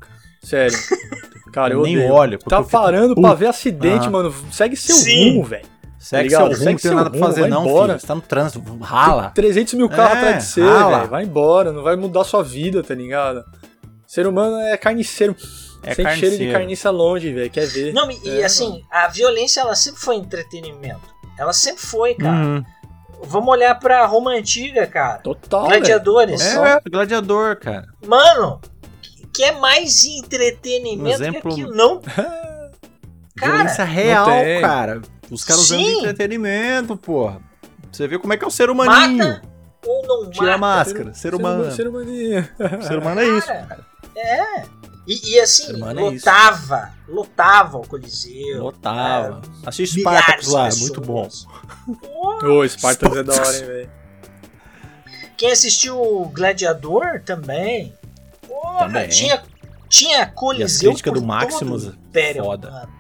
[0.42, 0.78] Sério.
[1.54, 2.14] Cara, eu Nem odeio.
[2.14, 3.22] olho, Tá eu fico parando puto.
[3.22, 4.12] pra ver acidente, Ah.
[4.12, 4.34] mano.
[4.52, 5.32] Segue seu Sim.
[5.32, 5.66] rumo, velho.
[5.98, 7.88] Segue Tá seu rumo, Segue não tem seu nada pra fazer, não, embora.
[7.94, 8.00] filho.
[8.02, 9.32] Você tá no trânsito, rala.
[9.34, 11.08] 300 mil carros É, atrás de você, velho.
[11.08, 13.44] Vai embora, não vai mudar sua vida, tá ligado?
[14.06, 15.36] Ser humano é carniceiro.
[15.84, 17.50] É Sem cheiro de carniça longe, velho.
[17.50, 17.94] Quer ver?
[17.94, 21.02] não, e, e É, assim, a violência ela sempre foi entretenimento.
[21.38, 22.36] Ela sempre foi, cara.
[22.36, 22.66] Uhum.
[23.24, 25.20] Vamos olhar pra Roma antiga, cara.
[25.20, 25.66] Total.
[25.68, 26.42] Gladiadores.
[26.42, 27.88] É, gladiador, cara.
[28.06, 28.62] Mano,
[29.34, 31.76] que é mais entretenimento Um exemplo- que aquilo?
[31.76, 32.02] Não.
[33.38, 34.26] Cara, Violência real,
[34.62, 35.02] cara.
[35.30, 36.00] Os caras usando Sim.
[36.00, 37.40] entretenimento, porra.
[37.92, 39.18] Você vê como é que é o ser humaninho.
[39.28, 39.42] mata
[39.86, 40.78] ou não Tira a mata.
[40.90, 41.14] máscara.
[41.14, 41.72] Ser humano.
[41.72, 42.48] Ser humaninho.
[42.82, 43.46] Ser humano é isso.
[43.48, 43.80] Cara,
[44.16, 44.64] É.
[45.08, 46.94] E, e assim, Ser humano é lotava.
[47.08, 48.62] Lotava o Coliseu.
[48.64, 49.42] Lotava.
[49.66, 50.82] Assiste Milhares Spartacus lá, pessoas.
[50.82, 51.30] muito bom.
[52.44, 53.92] Ô, Spartans é da hora, hein, velho.
[55.38, 57.94] Quem assistiu o Gladiador também.
[58.48, 59.08] Porra, Também.
[59.08, 59.44] Tinha,
[59.88, 60.90] tinha E Coliseu.
[60.92, 62.70] críticas por do Maximus, Império foda.
[62.70, 62.94] Romano.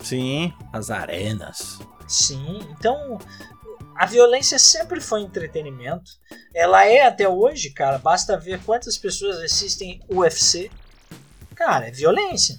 [0.00, 1.78] Sim, as arenas.
[2.06, 3.18] Sim, então
[3.96, 6.10] a violência sempre foi entretenimento.
[6.54, 7.96] Ela é até hoje, cara.
[7.98, 10.70] Basta ver quantas pessoas assistem UFC.
[11.54, 12.58] Cara, é violência.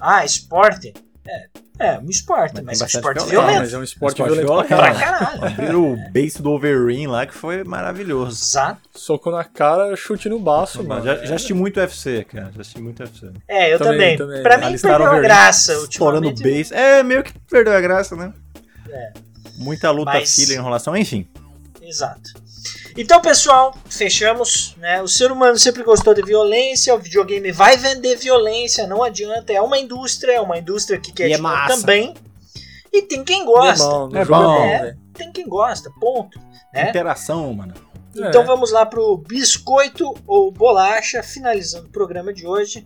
[0.00, 0.92] Ah, esporte.
[1.26, 1.46] É,
[1.78, 3.20] é um esporte, Mas mas, é um esporte.
[3.20, 3.58] Ah, violento.
[3.58, 4.96] mas é um esporte, Esporte violento pra violento.
[4.96, 5.44] Pra caralho.
[5.44, 8.42] Abriram o base do Wolverine lá, que foi maravilhoso.
[8.42, 8.80] Exato.
[8.94, 11.04] Soco na cara, chute no baço, mano.
[11.04, 12.50] já, já assisti muito UFC, cara.
[12.54, 13.30] Já assisti muito UFC.
[13.46, 14.16] É, eu também.
[14.16, 14.42] Também, também.
[14.42, 16.58] Pra mim perdeu a Overeem graça Estourando ultimamente.
[16.70, 16.74] base.
[16.74, 18.32] É, meio que perdeu a graça, né?
[18.90, 19.12] É.
[19.58, 21.26] Muita luta, Mas- filha, enrolação, enfim.
[21.82, 22.30] Exato.
[23.00, 24.74] Então, pessoal, fechamos.
[24.76, 25.00] Né?
[25.00, 29.52] O ser humano sempre gostou de violência, o videogame vai vender violência, não adianta.
[29.52, 31.76] É uma indústria, é uma indústria que quer é massa.
[31.80, 32.12] também.
[32.92, 33.84] E tem quem É gosta.
[33.84, 34.54] bom, É jogo bom.
[34.54, 34.98] é bom, velho.
[35.14, 36.40] Tem quem gosta, ponto.
[36.74, 36.88] Né?
[36.88, 37.74] Interação, mano.
[38.16, 38.44] Então É.
[38.44, 42.84] vamos lá pro biscoito ou bolacha, finalizando o programa de hoje.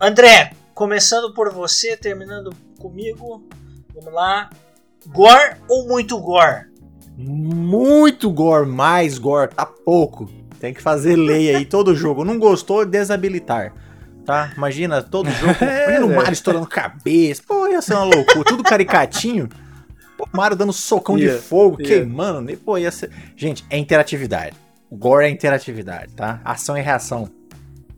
[0.00, 3.42] André, começando por você, terminando comigo.
[3.94, 4.50] Vamos lá.
[5.06, 6.66] Gore ou muito gore?
[7.16, 10.28] Muito gore, mais gore, tá pouco.
[10.58, 12.24] Tem que fazer lei aí todo jogo.
[12.24, 13.74] Não gostou, desabilitar.
[14.24, 14.52] tá?
[14.56, 15.52] Imagina todo jogo.
[15.64, 16.16] É, imagina o.
[16.16, 17.42] Mario estourando cabeça.
[17.46, 18.44] Pô, ia ser uma loucura.
[18.44, 19.48] Tudo caricatinho.
[20.16, 21.86] Pô, o Mario dando socão Ia, de fogo, ia.
[21.88, 22.56] queimando.
[22.58, 23.10] Pô, ia ser.
[23.36, 24.56] Gente, é interatividade.
[24.90, 26.40] Gore é interatividade, tá?
[26.44, 27.28] Ação e reação.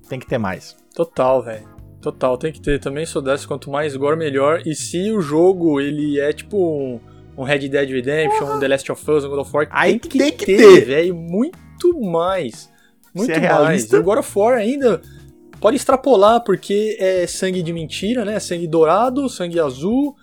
[0.09, 0.75] Tem que ter mais.
[0.95, 1.69] Total, velho.
[2.05, 2.79] Total, tem que ter.
[2.79, 4.61] Também sou dessa, quanto mais gore, melhor.
[4.67, 7.01] E se o jogo, ele é tipo um,
[7.35, 10.11] um Red Dead Redemption, um The Last of Us, um God of War, Aí tem
[10.11, 10.85] que tem que ter, ter.
[10.85, 11.15] velho.
[11.15, 12.71] Muito mais.
[13.15, 13.51] Muito é mais.
[13.51, 13.97] realista.
[13.97, 15.01] E o God of War ainda
[15.59, 18.39] pode extrapolar, porque é sangue de mentira, né?
[18.39, 20.15] Sangue dourado, sangue azul.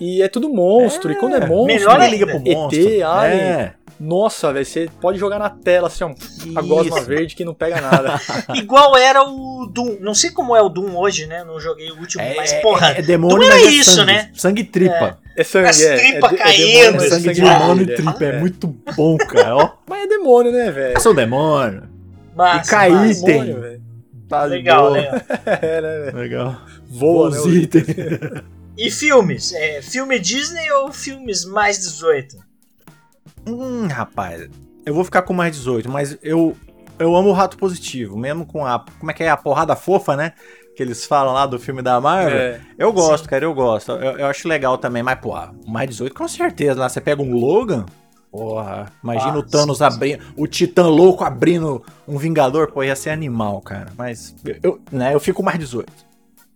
[0.00, 1.12] E é tudo monstro.
[1.12, 2.80] e quando é monstro, melhor Ninguém liga pro monstro.
[2.80, 3.40] ET, Alien.
[3.40, 3.74] É.
[4.00, 6.14] nossa, velho, você pode jogar na tela assim, ó,
[6.56, 8.20] a gosma verde que não pega nada.
[8.54, 9.96] Igual era o Doom.
[10.00, 11.42] Não sei como é o Doom hoje, né?
[11.44, 12.90] Não joguei o último, É, mas é- porra.
[12.92, 14.06] é demônio, não era mas é isso, sangue.
[14.12, 14.30] né?
[14.34, 15.18] Sangue tripa.
[15.36, 15.96] É sangue, As é.
[15.96, 17.94] tripas é, de- é caindo, demônio, É sangue de demônio e é.
[17.96, 18.24] tripa.
[18.24, 19.56] É muito bom, cara.
[19.56, 20.94] Ó, Mas é demônio, né, velho?
[20.96, 21.82] eu sou demônio.
[22.36, 23.24] Massa, E cair, massa.
[23.24, 23.40] tem.
[23.40, 23.82] Demônio, velho.
[24.28, 25.08] Tá Legal, né?
[25.46, 26.16] É, né, velho?
[26.18, 26.60] Legal.
[26.88, 27.38] Voa, né?
[27.38, 27.86] Os o- itens.
[28.76, 29.52] E filmes?
[29.54, 32.36] É, filme Disney ou filmes mais 18?
[33.48, 34.48] Hum, rapaz.
[34.84, 36.56] Eu vou ficar com mais 18, mas eu,
[36.98, 38.16] eu amo o Rato Positivo.
[38.16, 38.84] Mesmo com a.
[38.98, 39.28] Como é que é?
[39.28, 40.32] A porrada fofa, né?
[40.76, 42.38] Que eles falam lá do filme da Marvel.
[42.38, 42.60] É.
[42.78, 43.30] Eu gosto, Sim.
[43.30, 43.92] cara, eu gosto.
[43.92, 45.34] Eu, eu acho legal também, mas, pô,
[45.66, 46.78] mais 18 com certeza.
[46.80, 47.84] Lá você pega um Logan.
[48.30, 50.22] Porra, imagina Ah, o Thanos abrindo.
[50.36, 52.70] O Titã louco abrindo um Vingador.
[52.70, 53.90] Pô, ia ser animal, cara.
[53.96, 55.90] Mas eu, eu, né, eu fico mais 18.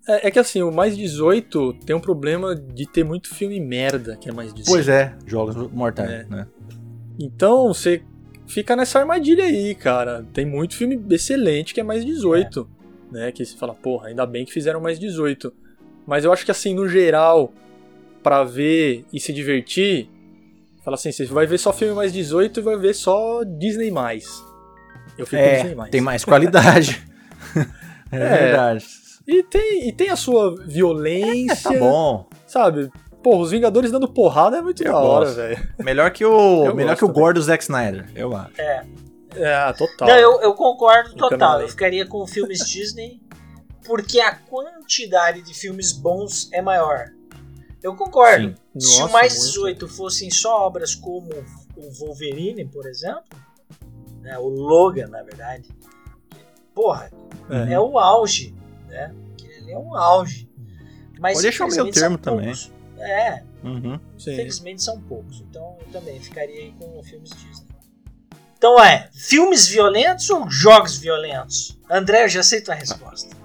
[0.06, 4.16] É, é que assim, o mais 18 tem um problema de ter muito filme merda
[4.20, 4.70] que é mais 18.
[4.70, 6.24] Pois é, jogos mortais, É.
[6.28, 6.46] né?
[7.24, 8.02] Então você
[8.46, 10.24] fica nessa armadilha aí, cara.
[10.32, 12.68] Tem muito filme excelente que é mais 18.
[13.10, 13.30] Né?
[13.32, 15.52] Que você fala, porra, ainda bem que fizeram mais 18.
[16.06, 17.52] Mas eu acho que assim, no geral,
[18.22, 20.08] pra ver e se divertir,
[20.84, 24.42] fala assim, você vai ver só filme mais 18 e vai ver só Disney mais.
[25.16, 25.90] Eu fico com Disney É, mais.
[25.90, 27.02] tem mais qualidade.
[28.10, 28.38] é, É.
[28.46, 28.86] verdade.
[29.28, 31.70] E tem, e tem a sua violência.
[31.70, 32.28] Tá bom.
[32.46, 32.90] Sabe?
[33.22, 35.68] Porra, os Vingadores dando porrada é muito Eu da hora, velho.
[35.78, 37.22] Melhor que o, Eu melhor que o também.
[37.22, 38.60] gore do Zack Snyder, eu acho.
[39.34, 40.08] É, total.
[40.08, 41.60] Não, eu, eu concordo total.
[41.62, 43.20] Eu ficaria com filmes Disney
[43.86, 47.06] porque a quantidade de filmes bons é maior.
[47.82, 48.54] Eu concordo.
[48.76, 48.80] Sim.
[48.80, 49.46] Se o Nossa, mais muito.
[49.48, 51.30] 18 fossem só obras como
[51.76, 53.24] o Wolverine, por exemplo,
[54.20, 55.68] né, o Logan, na verdade,
[56.74, 57.10] porra,
[57.50, 57.72] É.
[57.74, 58.54] é, o auge,
[58.88, 59.12] né?
[59.42, 60.48] Ele é um auge.
[61.18, 62.44] Mas Pode deixar o meio infelizmente, termo também.
[62.54, 62.72] poucos.
[63.02, 63.98] É, Uhum.
[64.18, 64.32] Sim.
[64.32, 65.40] infelizmente são poucos.
[65.48, 67.66] Então eu também ficaria aí com filmes Disney.
[68.56, 71.78] Então é, filmes violentos ou jogos violentos?
[71.90, 73.36] André, eu já sei tua resposta.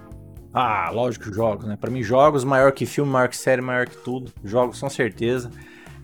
[0.54, 1.76] Ah, lógico, jogos, né?
[1.80, 4.32] Pra mim, jogos maior que filme, maior que série, maior que tudo.
[4.44, 5.52] Jogos, com certeza.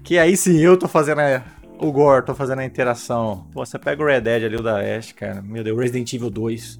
[0.03, 1.43] Que aí sim eu tô fazendo a-
[1.79, 3.47] o gore, tô fazendo a interação.
[3.51, 5.41] Pô, você pega o Red Dead ali, o da Ash, cara.
[5.41, 6.79] Meu Deus, Resident Evil 2.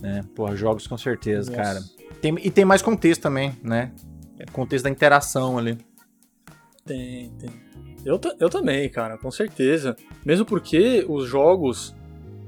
[0.00, 0.22] Né?
[0.34, 1.62] Pô, jogos com certeza, Nossa.
[1.62, 1.80] cara.
[2.20, 3.90] Tem- e tem mais contexto também, né?
[4.38, 5.76] É contexto da interação ali.
[6.88, 7.50] Tem, tem.
[8.04, 9.94] Eu, eu também, cara, com certeza.
[10.24, 11.94] Mesmo porque os jogos,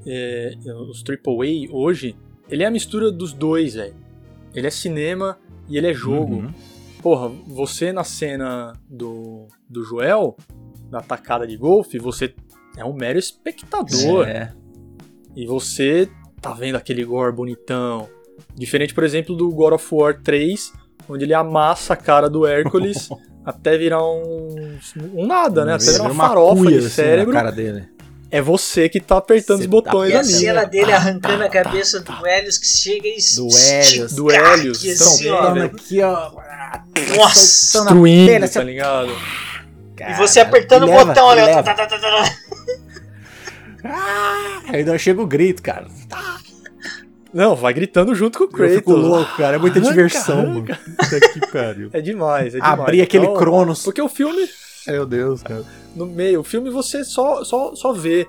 [0.06, 0.54] é,
[0.88, 2.16] os AAA hoje,
[2.48, 3.94] ele é a mistura dos dois, velho.
[4.54, 5.38] Ele é cinema
[5.68, 6.36] e ele é jogo.
[6.36, 6.54] Uhum.
[7.02, 10.36] Porra, você na cena do, do Joel,
[10.90, 12.34] na tacada de golfe, você
[12.76, 14.26] é um mero espectador.
[14.26, 14.52] É.
[15.36, 16.08] E você
[16.40, 18.08] tá vendo aquele gore bonitão.
[18.54, 20.72] Diferente, por exemplo, do God of War 3,
[21.08, 23.08] onde ele amassa a cara do Hércules
[23.44, 24.78] até virar um,
[25.14, 25.74] um nada, né?
[25.74, 27.32] Até virar Vira uma farofa cuia, de assim, na cérebro.
[27.32, 27.88] cara dele.
[28.32, 30.28] É você que tá apertando Você os botões E a ali.
[30.32, 30.66] cena né?
[30.66, 34.12] dele arrancando a cabeça do Helios que chega e Do estica Helios.
[34.14, 35.66] Do Helios, aqui, assim, ó, velho.
[35.66, 36.30] aqui, ó.
[37.16, 37.78] Nossa!
[37.78, 39.10] a Destruindo, pele, tá assim, ligado?
[40.08, 41.44] E você apertando o leva, botão, e né?
[41.46, 41.62] leva.
[41.64, 42.08] Tá, tá, tá, tá,
[43.82, 44.62] tá.
[44.68, 45.88] Aí daí chega o grito, cara.
[47.32, 48.74] Não, vai gritando junto com o Eu Kratos.
[48.76, 49.56] fico louco, cara.
[49.56, 50.78] É muita Arranca, diversão, arranca.
[50.84, 50.96] mano.
[50.96, 51.90] Puta que pariu.
[51.92, 52.80] É demais, é demais.
[52.80, 53.82] Abrir aquele Então, Cronos.
[53.84, 54.48] Porque o filme,
[54.86, 55.64] Meu Deus, cara.
[55.94, 58.26] no meio, o filme você só, só, só vê.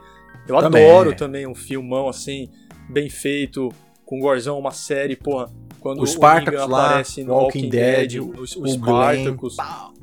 [0.48, 0.90] Eu Também.
[0.90, 2.50] adoro também um filmão assim,
[2.90, 3.70] bem feito,
[4.06, 5.50] com gorzão, uma série, porra.
[5.80, 9.56] Quando O Spartacus lá, aparece no Walking Walking Dead, Dead, o, o, o Spartacus,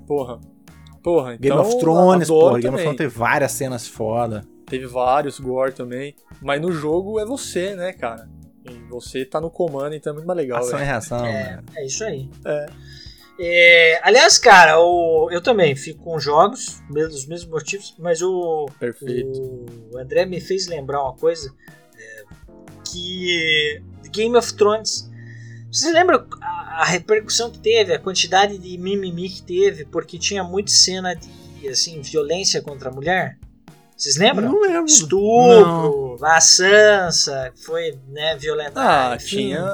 [0.07, 0.40] porra.
[1.03, 2.59] Porra, Game então, of Thrones, porra.
[2.59, 2.82] Game of também.
[2.84, 4.44] Thrones teve várias cenas foda.
[4.66, 6.14] Teve vários gore também.
[6.42, 8.28] Mas no jogo é você, né, cara?
[8.90, 10.84] Você tá no comando, então é muito mais legal, Ação e velho.
[10.86, 11.24] reação.
[11.26, 11.62] É, né?
[11.76, 12.28] é isso aí.
[12.44, 12.66] É.
[13.40, 19.38] É, aliás, cara, o- eu também fico com jogos, pelos mesmos motivos, mas o, Perfeito.
[19.92, 21.54] o André me fez lembrar uma coisa
[21.96, 22.24] é,
[22.90, 25.08] que Game of Thrones.
[25.70, 30.42] Vocês lembram a, a repercussão que teve, a quantidade de mimimi que teve, porque tinha
[30.42, 33.38] muita cena de assim, violência contra a mulher?
[33.99, 34.53] Vocês lembram?
[34.53, 34.84] Não lembro.
[34.84, 39.12] Estupro, a Sansa, que foi né, violentada.
[39.12, 39.26] Ah, enfim.
[39.26, 39.64] tinha.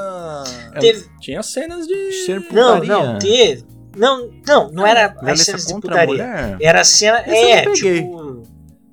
[0.80, 2.12] Teve- Tinha cenas de.
[2.24, 2.88] Ser Não, putaria.
[2.88, 3.64] não, teve.
[3.96, 6.56] Não, não, não era as cenas de a putaria.
[6.60, 7.18] Era a cena.
[7.18, 8.42] Essa é, não tipo.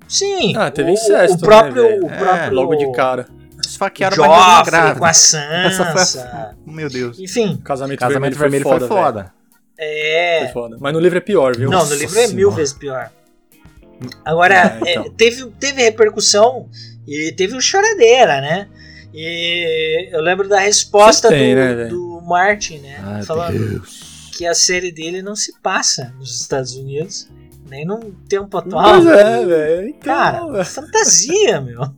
[0.06, 0.52] Sim.
[0.54, 3.26] Ah, teve o, incesto, o próprio, né, o É, próprio Logo de cara.
[3.66, 4.98] Esfaquearam mais uma grávida.
[4.98, 5.38] com a Essa
[5.92, 6.56] foi a- Sansa.
[6.66, 7.18] Meu Deus.
[7.18, 9.02] Enfim, Casamento, Casamento Vermelho, Vermelho foi velho.
[9.02, 9.32] foda.
[9.78, 10.40] é.
[10.44, 10.76] Foi foda.
[10.78, 11.70] Mas no livro é pior, viu?
[11.70, 12.56] Não, Nossa no livro é mil Senhora.
[12.56, 13.10] vezes pior.
[14.24, 15.04] Agora, É, então.
[15.04, 16.68] é, teve, teve repercussão
[17.06, 18.68] e teve o choradeira, né?
[19.14, 22.98] E eu lembro da resposta tem, do, né, do Martin, né?
[23.04, 24.30] Ai, falando Deus.
[24.36, 27.28] que a série dele não se passa nos Estados Unidos,
[27.68, 28.84] nem num tempo atual.
[29.02, 29.88] Pois é, velho.
[29.88, 30.64] Então, Cara, velho.
[30.64, 31.80] fantasia, meu.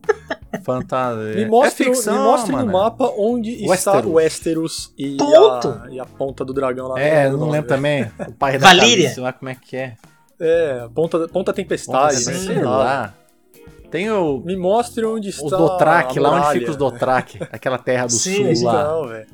[0.64, 1.34] Fantasia.
[1.34, 2.66] Me mostre, é ficção, me mostre mano.
[2.66, 4.12] no mapa onde está Westeros.
[4.12, 5.68] Westeros e Ponto.
[5.68, 7.00] a, e a ponta do dragão lá.
[7.00, 8.10] É, não lembro também.
[8.28, 9.04] O pai da Valíria.
[9.04, 9.94] Calice lá, como é que é?
[10.40, 12.30] É, ponta, ponta tempestade, Sim.
[12.30, 12.36] né?
[12.38, 13.14] Sei lá.
[13.90, 17.38] Tem o, Me mostre onde está os Dothraki, a lá onde fica os Dothraki.
[17.52, 18.84] Aquela terra do Sim, sul lá.
[18.84, 19.26] Não, velho.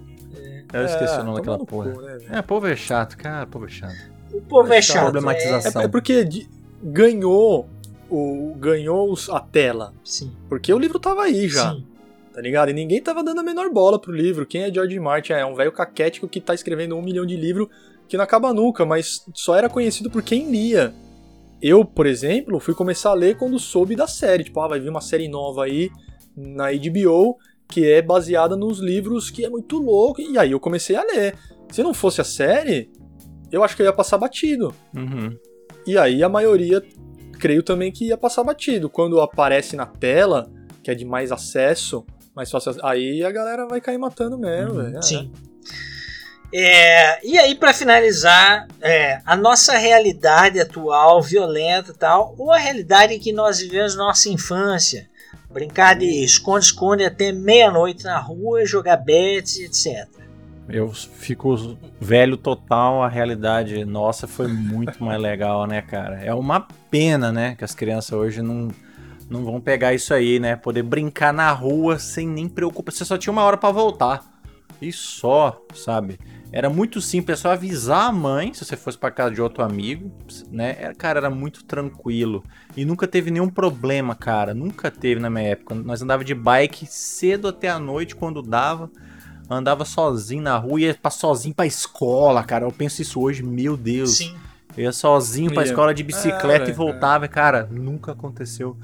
[0.72, 1.90] Eu esqueci o nome É, daquela porra.
[1.90, 2.18] cu, né?
[2.30, 3.96] É, povo é chato, cara, povo é chato.
[4.32, 5.02] O povo é chato.
[5.04, 5.82] Problematização.
[5.82, 6.48] É, é porque de-
[6.82, 7.68] ganhou
[8.08, 9.92] o ganhou os- a tela.
[9.96, 11.84] É, sim, Porque o livro tava aí já, sim.
[12.32, 12.68] tá ligado?
[12.70, 14.44] E ninguém tava dando a menor bola pro livro.
[14.46, 15.32] Quem é George Martin?
[15.32, 17.68] É um velho caquético que tá escrevendo um milhão de livros
[18.10, 20.92] que não acaba nunca, mas só era conhecido por quem lia.
[21.62, 24.42] Eu, por exemplo, fui começar a ler quando soube da série.
[24.42, 25.90] Tipo, ah, vai vir uma série nova aí
[26.36, 27.38] na HBO
[27.68, 30.20] que é baseada nos livros que é muito louco.
[30.20, 31.36] E aí eu comecei a ler.
[31.70, 32.90] Se não fosse a série,
[33.52, 34.74] eu acho que eu ia passar batido.
[34.92, 35.38] Uhum.
[35.86, 36.82] E aí a maioria,
[37.38, 38.90] creio também que ia passar batido.
[38.90, 40.50] Quando aparece na tela,
[40.82, 42.04] que é de mais acesso,
[42.34, 44.98] mais fácil, aí a galera vai cair matando mesmo, Uhum, velho.
[44.98, 45.02] É.
[45.02, 45.30] Sim.
[45.46, 45.99] É,
[47.22, 53.32] e aí, pra finalizar, é, a nossa realidade atual, violenta tal, ou a realidade que
[53.32, 55.08] nós vivemos na nossa infância,
[55.48, 60.08] brincar de esconde-esconde até meia-noite na rua, jogar bets, etc.
[60.68, 66.22] Eu fico velho total, a realidade nossa foi muito mais legal, né, cara?
[66.22, 68.68] É uma pena, né, que as crianças hoje não,
[69.28, 70.54] não vão pegar isso aí, né?
[70.54, 72.98] Poder brincar na rua sem nem preocupação.
[72.98, 74.29] Você só tinha uma hora pra voltar.
[74.80, 76.18] E só, sabe?
[76.52, 79.62] Era muito simples, é só avisar a mãe se você fosse pra casa de outro
[79.62, 80.10] amigo,
[80.50, 80.76] né?
[80.80, 82.42] Era- Cara, era muito tranquilo.
[82.76, 84.52] E nunca teve nenhum problema, cara.
[84.52, 85.74] Nunca teve na minha época.
[85.76, 88.90] Nós andava de bike cedo até a noite quando dava.
[89.48, 92.64] Andava sozinho na rua, ia pra sozinho pra escola, cara.
[92.64, 94.16] Eu penso isso hoje, meu Deus.
[94.16, 94.34] Sim.
[94.76, 95.68] Eu ia sozinho pra Ia.
[95.68, 98.76] escola de bicicleta É, e voltava, e, cara, nunca aconteceu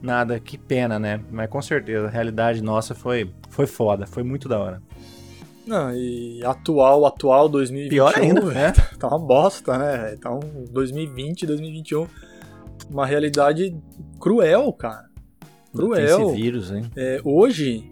[0.00, 0.38] nada.
[0.40, 1.20] Que pena, né?
[1.30, 4.82] Mas com certeza, a realidade nossa foi, foi foda, foi muito da hora.
[5.66, 8.72] Não, e atual, atual 2021, Pior ainda, né?
[8.98, 10.16] tá uma bosta, né?
[10.16, 12.06] Tá um 2020, 2021,
[12.90, 13.76] uma realidade
[14.18, 15.08] cruel, cara.
[15.74, 16.30] Cruel.
[16.30, 16.90] Esse vírus, hein?
[16.96, 17.88] É, hoje,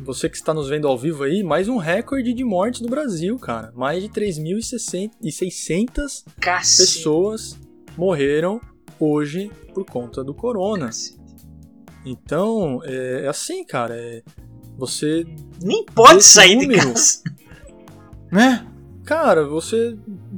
[0.00, 3.36] você que está nos vendo ao vivo aí, mais um recorde de mortes no Brasil,
[3.38, 3.72] cara.
[3.74, 6.92] Mais de 3.600 Cacete.
[6.92, 7.58] pessoas
[7.96, 8.60] morreram
[9.00, 10.86] hoje por conta do corona.
[10.86, 11.18] Cacete.
[12.04, 13.96] Então, é, é assim, cara.
[13.96, 14.22] é-
[14.78, 15.26] você.
[15.62, 17.22] Nem pode sair de número- casa.
[18.30, 18.66] Né?
[19.04, 19.96] Cara, você.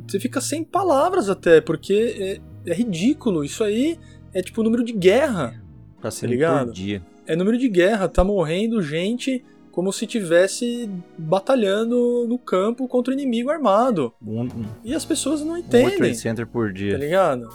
[0.09, 3.45] Você fica sem palavras até, porque é, é ridículo.
[3.45, 3.99] Isso aí
[4.33, 5.63] é tipo número de guerra.
[6.01, 6.67] Tá sendo ligado?
[6.67, 7.03] por dia.
[7.27, 8.09] É número de guerra.
[8.09, 14.13] Tá morrendo gente como se tivesse batalhando no campo contra o inimigo armado.
[14.25, 15.97] Um, um, E as pessoas não um World entendem.
[15.99, 16.97] Trade Center por tá dia.
[16.97, 17.49] ligado?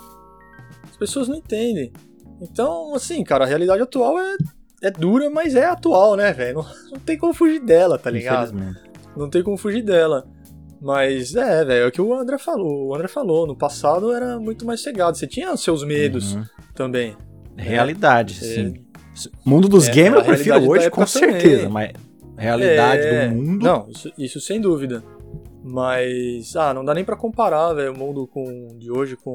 [0.89, 1.91] As pessoas não entendem.
[2.41, 4.37] Então, assim, cara, a realidade atual é,
[4.81, 6.55] é dura, mas é atual, né, velho?
[6.59, 8.53] Não, não tem como fugir dela, tá ligado?
[9.15, 10.27] Não tem como fugir dela.
[10.81, 12.89] Mas é, velho, é o que o André falou.
[12.89, 15.17] O André falou, no passado era muito mais cegado.
[15.17, 16.43] Você tinha os seus medos Uhum.
[16.75, 17.15] também.
[17.57, 18.43] Realidade, É.
[18.43, 18.73] sim.
[19.45, 21.63] Mundo dos É, games eu prefiro hoje, com certeza.
[21.63, 21.69] também.
[21.69, 21.91] Mas
[22.37, 23.63] realidade É, do mundo.
[23.63, 25.01] Não, isso, isso sem dúvida.
[25.67, 29.33] Mas, ah, não dá nem pra comparar, velho, o mundo com, de hoje com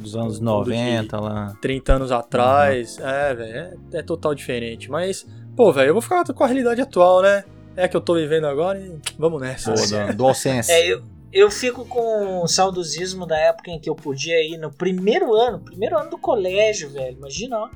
[0.00, 1.54] Dos anos mundo 90 lá.
[1.60, 2.98] 30 anos atrás.
[2.98, 3.54] É, velho,
[3.92, 4.90] é, é total diferente.
[4.90, 7.44] Mas, pô, velho, eu vou ficar com a realidade atual, né?
[7.76, 9.74] É a que eu tô vivendo agora e vamos nessa.
[9.74, 10.72] Pô, da DualSense.
[10.72, 14.72] É, eu, eu fico com o saudosismo da época em que eu podia ir no
[14.72, 17.18] primeiro ano, primeiro ano do colégio, velho.
[17.18, 17.68] Imagina, ó.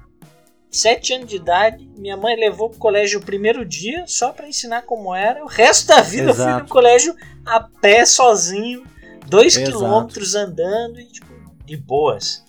[0.74, 4.82] Sete anos de idade, minha mãe levou pro colégio o primeiro dia só pra ensinar
[4.82, 5.44] como era.
[5.44, 6.62] O resto da vida eu fui Exato.
[6.62, 7.14] no colégio
[7.44, 8.82] a pé, sozinho,
[9.26, 9.70] dois Exato.
[9.70, 11.30] quilômetros andando e, tipo,
[11.66, 12.42] de boas.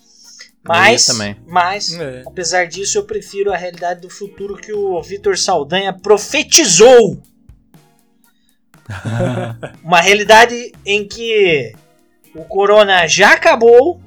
[0.64, 1.06] Eu Mas,
[1.46, 2.22] mas É.
[2.26, 7.20] apesar disso, eu prefiro a realidade do futuro que o Vitor Saldanha profetizou.
[9.84, 11.74] Uma realidade em que
[12.34, 14.00] o Corona já acabou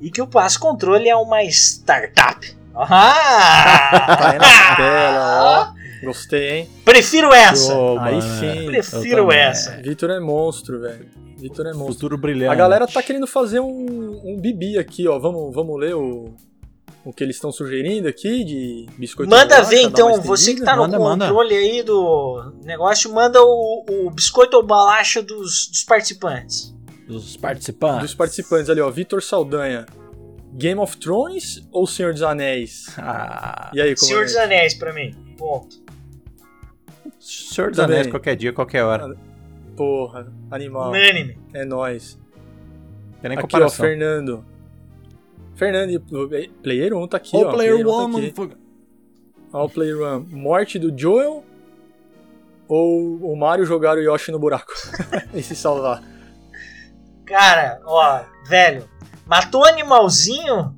[0.00, 2.57] e que o Passo Controle é uma startup.
[2.78, 4.16] Ah!
[4.16, 5.78] Tá aí na tela, ó.
[6.06, 6.70] Gostei, hein?
[6.84, 7.74] Prefiro essa.
[7.76, 8.66] Ô, Aí sim.
[8.66, 9.76] Prefiro essa.
[9.82, 11.06] Vitor é monstro, velho.
[11.36, 11.94] Vitor é monstro.
[11.94, 12.52] Futuro brilhante.
[12.52, 15.18] A galera tá querendo fazer um, um bibi aqui, ó.
[15.18, 16.34] Vamos, vamos ler o,
[17.04, 20.76] o que eles estão sugerindo aqui de biscoito Manda bolacha, ver então, você que tá
[20.76, 21.26] no Manda, manda.
[21.26, 26.74] controle aí do negócio, manda o, o biscoito ou bolacha dos, dos participantes.
[27.08, 28.02] Dos participantes.
[28.02, 28.90] Dos participantes ali, ó.
[28.90, 29.86] Vitor Saldanha.
[30.52, 32.86] Game of Thrones ou Senhor dos Anéis?
[32.98, 35.14] Ah, E aí, como Senhor dos Anéis pra mim.
[35.36, 35.76] Ponto.
[37.20, 37.96] Senhor dos Também.
[37.98, 39.16] Anéis, qualquer dia, qualquer hora.
[39.76, 40.90] Porra, animal.
[40.90, 41.38] Unânime.
[41.52, 42.18] É nóis.
[43.20, 43.84] Tem nem Aqui, ó, comparação.
[43.84, 44.44] Fernando.
[45.54, 46.00] Fernando,
[46.62, 47.52] Player 1 tá aqui, Ô, ó.
[47.52, 48.56] Player 1 tá One, aqui.
[49.52, 50.20] Ó, o Player 1.
[50.30, 51.44] Morte do Joel
[52.68, 54.72] ou o Mario jogar o Yoshi no buraco?
[55.34, 56.02] e se salvar.
[57.24, 58.88] Cara, ó, velho,
[59.28, 60.74] matou animalzinho,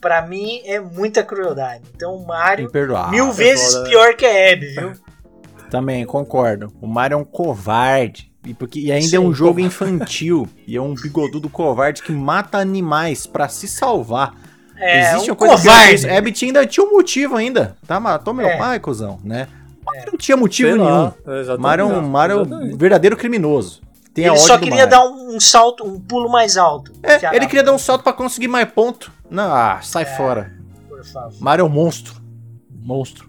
[0.00, 1.84] pra mim é muita crueldade.
[1.94, 2.70] Então o Mario,
[3.10, 3.90] mil vezes foda, né?
[3.90, 4.92] pior que a Abby, viu?
[5.70, 6.72] Também, concordo.
[6.80, 8.32] O Mario é um covarde.
[8.46, 9.66] E, porque, e ainda Sim, é um jogo covarde.
[9.66, 10.48] infantil.
[10.66, 14.34] e é um bigodudo covarde que mata animais pra se salvar.
[14.76, 16.02] É, Existe um uma coisa covarde.
[16.02, 17.76] que Abby ainda tinha um motivo ainda.
[17.86, 17.98] Tá?
[17.98, 18.56] Matou meu É.
[18.58, 19.48] pai, cuzão, né?
[19.84, 20.90] Mario não tinha motivo Sei nenhum.
[20.90, 21.14] lá.
[21.58, 23.80] Mario, é um- Mario é um verdadeiro criminoso.
[24.14, 26.92] Tem a Ele só queria dar um, um salto, um pulo mais alto.
[27.02, 29.12] É, Filha ele queria dar um salto pra conseguir mais ponto.
[29.28, 30.56] Não, ah, sai fora.
[30.88, 31.40] Por favor.
[31.40, 32.22] Mario é um monstro.
[32.70, 33.28] Monstro.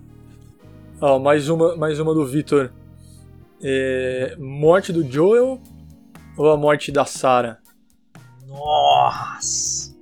[1.01, 2.71] Ó, mais uma, mais uma do Vitor.
[3.63, 5.59] É, morte do Joel
[6.37, 7.57] ou a morte da Sarah?
[8.47, 9.95] Nossa.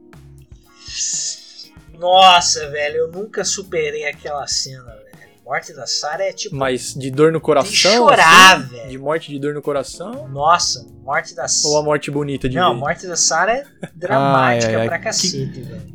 [1.97, 5.02] Nossa, velho, eu nunca superei aquela cena, velho.
[5.45, 6.55] Morte da Sarah é tipo.
[6.55, 7.71] Mas de dor no coração?
[7.71, 8.67] De chorar, assim?
[8.69, 8.89] velho.
[8.89, 10.27] De morte de dor no coração?
[10.29, 14.69] Nossa, morte da Ou a morte bonita de Não, a morte da Sarah é dramática
[14.71, 15.93] Ai, ai, ai, pra que- cacete, velho.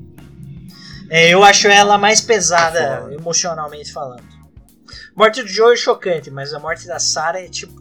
[1.10, 3.14] É, eu acho ela mais pesada, É foda.
[3.14, 4.22] emocionalmente falando.
[5.16, 7.80] Morte do Joe é chocante, mas a morte da Sarah é tipo.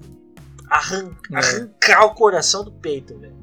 [0.70, 1.38] arran- É.
[1.38, 3.36] arrancar o coração do peito, velho.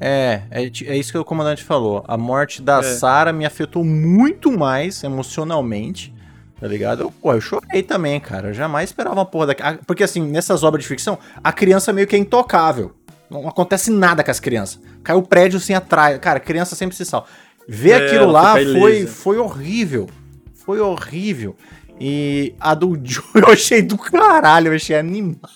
[0.00, 2.04] É, é, é isso que o comandante falou.
[2.06, 2.82] A morte da É.
[2.82, 6.14] Sarah me afetou muito mais emocionalmente,
[6.60, 7.02] tá ligado?
[7.02, 8.48] Eu, pô, eu chorei também, cara.
[8.48, 9.78] Eu jamais esperava uma porra daquela.
[9.86, 12.92] Porque assim, nessas obras de ficção, a criança meio que é intocável.
[13.30, 14.80] Não acontece nada com as crianças.
[15.02, 16.18] Cai o prédio sem atrás.
[16.18, 17.26] Cara, criança sempre se salva.
[17.68, 19.12] Ver É, aquilo lá foi, ilesa.
[19.12, 20.08] foi horrível.
[20.54, 21.54] Foi horrível.
[22.00, 25.50] E a do Joe eu achei do caralho, eu achei animal.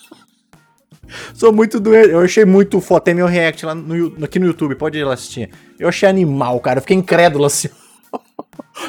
[1.33, 2.09] Sou muito doente.
[2.09, 3.01] Eu achei muito foda.
[3.01, 5.49] Tem meu react lá no, aqui no YouTube, pode ir lá assistir.
[5.79, 6.77] Eu achei animal, cara.
[6.77, 7.69] Eu fiquei incrédulo assim.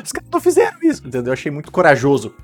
[0.04, 1.26] Os caras não fizeram isso, entendeu?
[1.30, 2.34] Eu achei muito corajoso.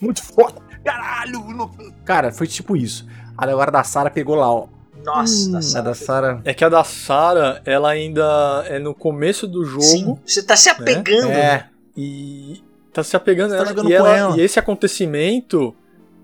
[0.00, 0.60] Muito foda.
[0.84, 1.70] Caralho!
[2.04, 3.06] Cara, foi tipo isso.
[3.36, 4.68] Aí agora da Sarah pegou lá, ó.
[5.04, 5.84] Nossa, Hum, da a Sarah.
[5.84, 6.40] da Sarah.
[6.44, 10.56] É que a da Sarah, ela ainda é no começo do jogo Sim, você tá
[10.56, 11.30] se apegando.
[11.30, 14.36] É, e tá se apegando Você tá ela, jogando e, com ela- ela.
[14.36, 15.74] e esse acontecimento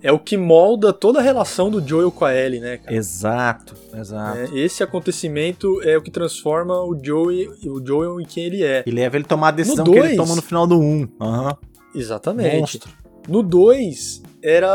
[0.05, 2.95] é o que molda toda a relação do Joel com a Ellie, né, cara?
[2.95, 4.39] exato, exato.
[4.39, 8.85] É, esse acontecimento é o que transforma o Joel, o Joel em quem ele é.
[8.87, 10.79] E leva ele a tomar a decisão No que ele dois- toma no final do
[10.79, 11.09] 1.
[11.21, 11.57] Aham.
[11.95, 12.57] Exatamente.
[12.61, 12.93] Monstro.
[13.27, 14.69] No 2, era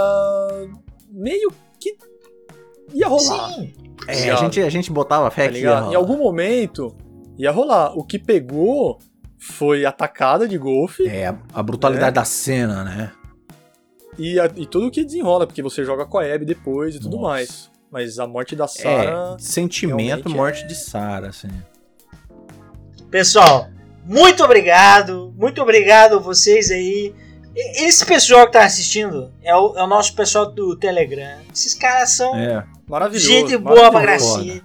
[1.12, 1.96] meio que
[2.94, 3.52] ia rolar.
[3.54, 3.74] Sim.
[4.08, 5.80] É, a gente, a gente botava fé Tá que ia ligado?
[5.84, 5.94] rolar.
[5.94, 6.96] Em algum momento
[7.38, 7.96] ia rolar.
[7.96, 8.98] O que pegou
[9.38, 12.12] foi a tacada de golfe É, a- brutalidade É.
[12.14, 13.12] da cena, né?
[14.20, 17.00] E, a- e tudo o que desenrola, porque você joga com a Abby depois e
[17.00, 17.28] tudo Nossa.
[17.30, 17.72] mais.
[17.92, 19.36] Mas a morte da Sarah.
[19.36, 21.48] É, sentimento, morte é- de Sarah, assim.
[23.10, 23.68] Pessoal,
[24.06, 25.34] muito obrigado.
[25.38, 27.14] Muito obrigado a vocês aí.
[27.56, 31.40] Esse pessoal que tá assistindo é o, é o nosso pessoal do Telegram.
[31.54, 32.64] Esses caras são É.
[32.88, 33.28] Maravilhoso.
[33.28, 34.64] gente boa pra gracete.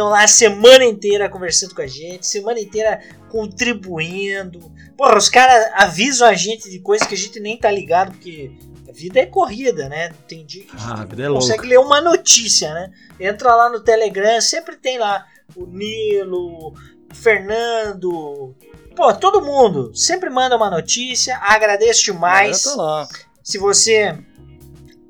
[0.00, 4.72] Estão lá a semana inteira conversando com a gente, semana inteira contribuindo.
[4.96, 8.50] Porra, os caras avisam a gente de coisas que a gente nem tá ligado, porque
[8.88, 10.10] a vida é corrida, né?
[10.26, 12.90] Tem dia que a gente Ah, a vida é não consegue ler uma notícia, né?
[13.20, 16.74] Entra lá no Telegram, sempre tem lá o Nilo, o
[17.12, 18.56] Fernando.
[18.96, 21.36] Pô, todo mundo sempre manda uma notícia.
[21.42, 22.62] Agradeço demais.
[22.62, 23.06] Tá.
[23.42, 24.18] Se você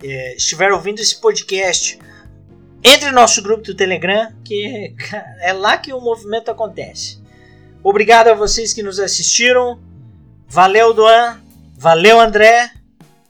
[0.02, 1.96] é, estiver ouvindo esse podcast,
[2.82, 4.94] entre no nosso grupo do Telegram, que
[5.40, 7.20] é lá que o movimento acontece.
[7.82, 9.78] Obrigado a vocês que nos assistiram.
[10.48, 11.40] Valeu, Duan.
[11.76, 12.70] Valeu, André.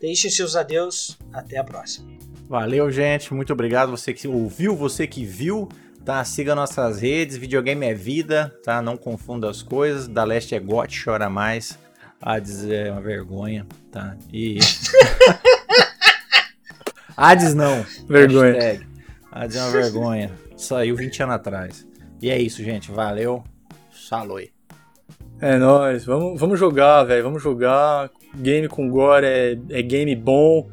[0.00, 1.18] Deixem seus adeus.
[1.32, 2.10] Até a próxima.
[2.48, 3.32] Valeu, gente.
[3.32, 3.90] Muito obrigado.
[3.90, 5.68] Você que ouviu, você que viu.
[6.04, 6.24] Tá?
[6.24, 7.36] Siga nossas redes.
[7.36, 8.82] Videogame é vida, tá?
[8.82, 10.08] Não confunda as coisas.
[10.08, 11.78] Da Leste é gote, chora mais.
[12.20, 14.16] Hades é uma vergonha, tá?
[14.32, 14.58] E.
[17.16, 17.84] Hades não.
[18.08, 18.52] Vergonha.
[18.54, 18.89] Hashtag.
[19.32, 20.32] Hades é uma vergonha.
[20.56, 21.86] Saiu 20 anos atrás.
[22.20, 22.90] E é isso, gente.
[22.90, 23.44] Valeu.
[23.92, 24.50] Saloi.
[25.40, 27.22] É nóis, vamos, vamos jogar, velho.
[27.22, 28.10] Vamos jogar.
[28.34, 30.68] Game com gore é, é game bom,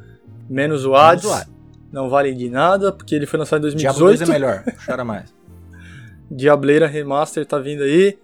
[0.48, 1.24] menos o ads.
[1.24, 1.58] Menos o ad.
[1.90, 4.30] Não vale de nada, porque ele foi lançado em Diablo 2 2018.
[4.30, 5.34] é melhor, chora mais.
[6.30, 8.18] Diableira Remaster tá vindo aí.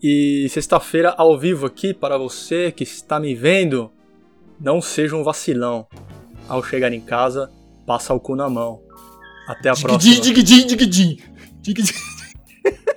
[0.00, 3.90] E sexta-feira ao vivo aqui para você que está me vendo.
[4.60, 5.86] Não seja um vacilão.
[6.48, 7.50] Ao chegar em casa,
[7.84, 8.85] passa o cu na mão.
[9.46, 10.12] Até a próxima.